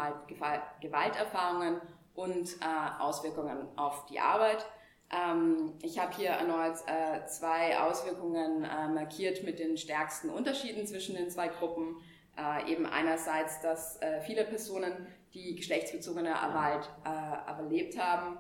Gewalterfahrungen 0.81 1.81
und 2.15 2.49
äh, 2.61 3.01
Auswirkungen 3.01 3.67
auf 3.77 4.07
die 4.07 4.19
Arbeit. 4.19 4.65
Ähm, 5.13 5.75
ich 5.83 5.99
habe 5.99 6.15
hier 6.17 6.31
erneut 6.31 6.77
äh, 6.87 7.27
zwei 7.27 7.79
Auswirkungen 7.79 8.65
äh, 8.65 8.89
markiert 8.89 9.43
mit 9.43 9.59
den 9.59 9.77
stärksten 9.77 10.31
Unterschieden 10.31 10.87
zwischen 10.87 11.15
den 11.15 11.31
zwei 11.31 11.49
Gruppen. 11.49 11.97
Äh, 12.37 12.73
eben 12.73 12.87
einerseits, 12.87 13.61
dass 13.61 14.01
äh, 14.01 14.23
viele 14.23 14.45
Personen, 14.45 15.07
die 15.35 15.55
geschlechtsbezogene 15.55 16.31
Gewalt 16.31 16.89
äh, 17.05 17.51
erlebt 17.51 17.99
haben, 17.99 18.39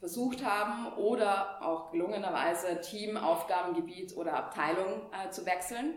versucht 0.00 0.44
haben 0.44 0.94
oder 0.94 1.62
auch 1.62 1.90
gelungenerweise 1.90 2.80
Team, 2.80 3.16
Aufgabengebiet 3.16 4.16
oder 4.16 4.34
Abteilung 4.34 5.10
äh, 5.12 5.30
zu 5.30 5.44
wechseln 5.44 5.94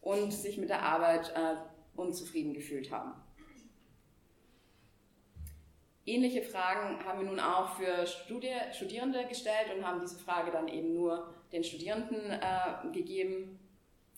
und 0.00 0.32
sich 0.32 0.58
mit 0.58 0.70
der 0.70 0.82
Arbeit 0.82 1.32
unzufrieden 1.96 2.54
gefühlt 2.54 2.92
haben. 2.92 3.14
Ähnliche 6.08 6.40
Fragen 6.42 7.04
haben 7.04 7.20
wir 7.20 7.26
nun 7.26 7.38
auch 7.38 7.76
für 7.76 8.06
Studi 8.06 8.50
Studierende 8.72 9.26
gestellt 9.26 9.66
und 9.76 9.86
haben 9.86 10.00
diese 10.00 10.18
Frage 10.18 10.50
dann 10.50 10.66
eben 10.66 10.94
nur 10.94 11.34
den 11.52 11.62
Studierenden 11.62 12.30
äh, 12.30 12.92
gegeben. 12.94 13.58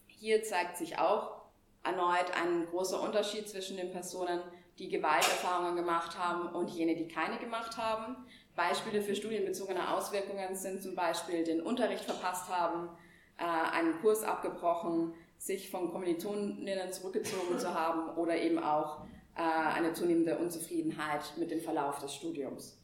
Hier 0.06 0.44
zeigt 0.44 0.76
sich 0.76 0.98
auch 1.00 1.40
erneut 1.82 2.30
ein 2.40 2.66
großer 2.66 3.02
Unterschied 3.02 3.48
zwischen 3.48 3.76
den 3.76 3.90
Personen, 3.90 4.40
die 4.78 4.88
Gewalterfahrungen 4.88 5.74
gemacht 5.74 6.16
haben 6.16 6.54
und 6.54 6.70
jene, 6.70 6.94
die 6.94 7.08
keine 7.08 7.38
gemacht 7.38 7.76
haben. 7.76 8.16
Beispiele 8.54 9.02
für 9.02 9.16
studienbezogene 9.16 9.92
Auswirkungen 9.92 10.54
sind 10.54 10.82
zum 10.82 10.94
Beispiel 10.94 11.42
den 11.42 11.60
Unterricht 11.60 12.04
verpasst 12.04 12.48
haben, 12.48 12.88
äh, 13.36 13.42
einen 13.44 14.00
Kurs 14.00 14.22
abgebrochen, 14.22 15.14
sich 15.38 15.70
von 15.70 15.90
Kommilitoninnen 15.90 16.92
zurückgezogen 16.92 17.58
zu 17.58 17.74
haben 17.74 18.16
oder 18.16 18.36
eben 18.36 18.58
auch 18.58 18.98
eine 19.38 19.92
zunehmende 19.92 20.38
Unzufriedenheit 20.38 21.36
mit 21.36 21.50
dem 21.50 21.60
Verlauf 21.60 21.98
des 21.98 22.14
Studiums. 22.14 22.80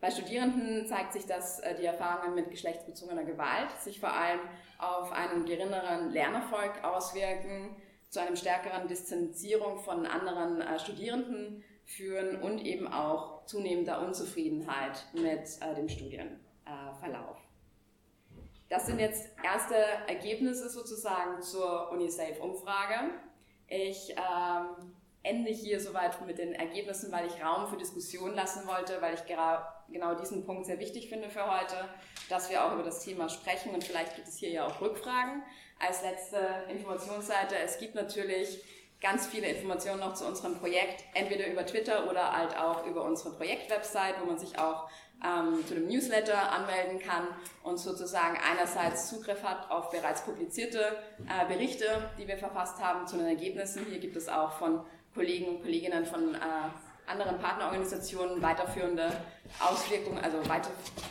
Bei 0.00 0.10
Studierenden 0.10 0.86
zeigt 0.86 1.12
sich, 1.12 1.26
dass 1.26 1.60
äh, 1.60 1.74
die 1.74 1.84
Erfahrungen 1.84 2.34
mit 2.34 2.50
geschlechtsbezogener 2.50 3.24
Gewalt 3.24 3.70
sich 3.80 4.00
vor 4.00 4.12
allem 4.12 4.40
auf 4.78 5.12
einen 5.12 5.44
geringeren 5.44 6.10
Lernerfolg 6.10 6.82
auswirken, 6.82 7.76
zu 8.08 8.20
einer 8.20 8.34
stärkeren 8.34 8.88
Distanzierung 8.88 9.78
von 9.78 10.06
anderen 10.06 10.62
äh, 10.62 10.78
Studierenden 10.78 11.62
führen 11.84 12.40
und 12.40 12.64
eben 12.64 12.86
auch 12.88 13.44
zunehmender 13.46 14.00
Unzufriedenheit 14.00 15.04
mit 15.12 15.60
dem 15.76 15.88
Studienverlauf. 15.88 17.36
Das 18.68 18.86
sind 18.86 19.00
jetzt 19.00 19.28
erste 19.42 19.74
Ergebnisse 20.06 20.70
sozusagen 20.70 21.42
zur 21.42 21.90
UNICEF-Umfrage. 21.90 23.10
Ich 23.66 24.10
ähm, 24.10 24.94
ende 25.22 25.50
hier 25.50 25.80
soweit 25.80 26.24
mit 26.26 26.38
den 26.38 26.54
Ergebnissen, 26.54 27.12
weil 27.12 27.26
ich 27.26 27.42
Raum 27.42 27.68
für 27.68 27.76
Diskussion 27.76 28.34
lassen 28.34 28.66
wollte, 28.66 29.00
weil 29.02 29.14
ich 29.14 29.20
genau 29.26 30.14
diesen 30.14 30.46
Punkt 30.46 30.66
sehr 30.66 30.78
wichtig 30.78 31.08
finde 31.08 31.28
für 31.28 31.44
heute, 31.44 31.88
dass 32.28 32.50
wir 32.50 32.64
auch 32.64 32.72
über 32.72 32.82
das 32.82 33.04
Thema 33.04 33.28
sprechen 33.28 33.74
und 33.74 33.84
vielleicht 33.84 34.16
gibt 34.16 34.28
es 34.28 34.38
hier 34.38 34.50
ja 34.50 34.66
auch 34.66 34.80
Rückfragen. 34.80 35.42
Als 35.78 36.02
letzte 36.02 36.38
Informationsseite, 36.70 37.56
es 37.58 37.78
gibt 37.78 37.94
natürlich 37.94 38.62
ganz 39.00 39.26
viele 39.26 39.48
Informationen 39.48 40.00
noch 40.00 40.14
zu 40.14 40.26
unserem 40.26 40.58
Projekt, 40.58 41.04
entweder 41.14 41.46
über 41.46 41.64
Twitter 41.64 42.08
oder 42.08 42.32
halt 42.32 42.56
auch 42.56 42.86
über 42.86 43.04
unsere 43.04 43.34
Projektwebsite, 43.34 44.16
wo 44.20 44.26
man 44.26 44.38
sich 44.38 44.58
auch 44.58 44.88
ähm, 45.24 45.66
zu 45.66 45.74
dem 45.74 45.86
Newsletter 45.86 46.52
anmelden 46.52 46.98
kann 46.98 47.26
und 47.62 47.78
sozusagen 47.78 48.38
einerseits 48.50 49.08
Zugriff 49.08 49.42
hat 49.42 49.70
auf 49.70 49.90
bereits 49.90 50.22
publizierte 50.22 50.80
äh, 51.28 51.46
Berichte, 51.46 52.10
die 52.18 52.26
wir 52.26 52.38
verfasst 52.38 52.82
haben 52.82 53.06
zu 53.06 53.16
den 53.16 53.26
Ergebnissen. 53.26 53.84
Hier 53.86 53.98
gibt 53.98 54.16
es 54.16 54.28
auch 54.28 54.52
von 54.52 54.84
Kollegen 55.14 55.46
und 55.46 55.62
Kolleginnen 55.62 56.04
von 56.04 56.34
äh, 56.34 56.38
anderen 57.06 57.38
Partnerorganisationen 57.38 58.40
weiterführende 58.40 59.10
Auswirkungen, 59.58 60.18
also 60.22 60.38
weiter, 60.48 60.70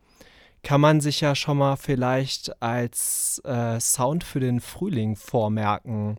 kann 0.64 0.80
man 0.80 1.00
sich 1.00 1.20
ja 1.20 1.36
schon 1.36 1.58
mal 1.58 1.76
vielleicht 1.76 2.60
als 2.60 3.40
äh, 3.44 3.78
Sound 3.78 4.24
für 4.24 4.40
den 4.40 4.60
Frühling 4.60 5.14
vormerken. 5.14 6.16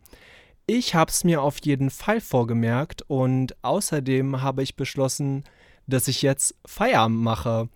Ich 0.68 0.96
habe 0.96 1.12
es 1.12 1.26
mir 1.26 1.42
auf 1.42 1.58
jeden 1.64 1.90
Fall 1.90 2.22
vorgemerkt 2.22 3.02
und 3.10 3.56
außerdem 3.64 4.42
habe 4.42 4.64
ich 4.64 4.78
beschlossen, 4.78 5.44
dass 5.88 6.08
ich 6.08 6.22
jetzt 6.22 6.56
Feierabend 6.66 7.20
mache. 7.20 7.68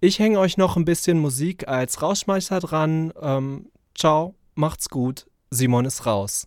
Ich 0.00 0.20
hänge 0.20 0.38
euch 0.38 0.56
noch 0.56 0.76
ein 0.76 0.84
bisschen 0.84 1.18
Musik 1.18 1.66
als 1.66 2.02
Rausschmeißer 2.02 2.60
dran. 2.60 3.12
Ähm, 3.20 3.72
ciao, 3.96 4.36
macht's 4.54 4.90
gut. 4.90 5.26
Simon 5.50 5.86
ist 5.86 6.06
raus. 6.06 6.46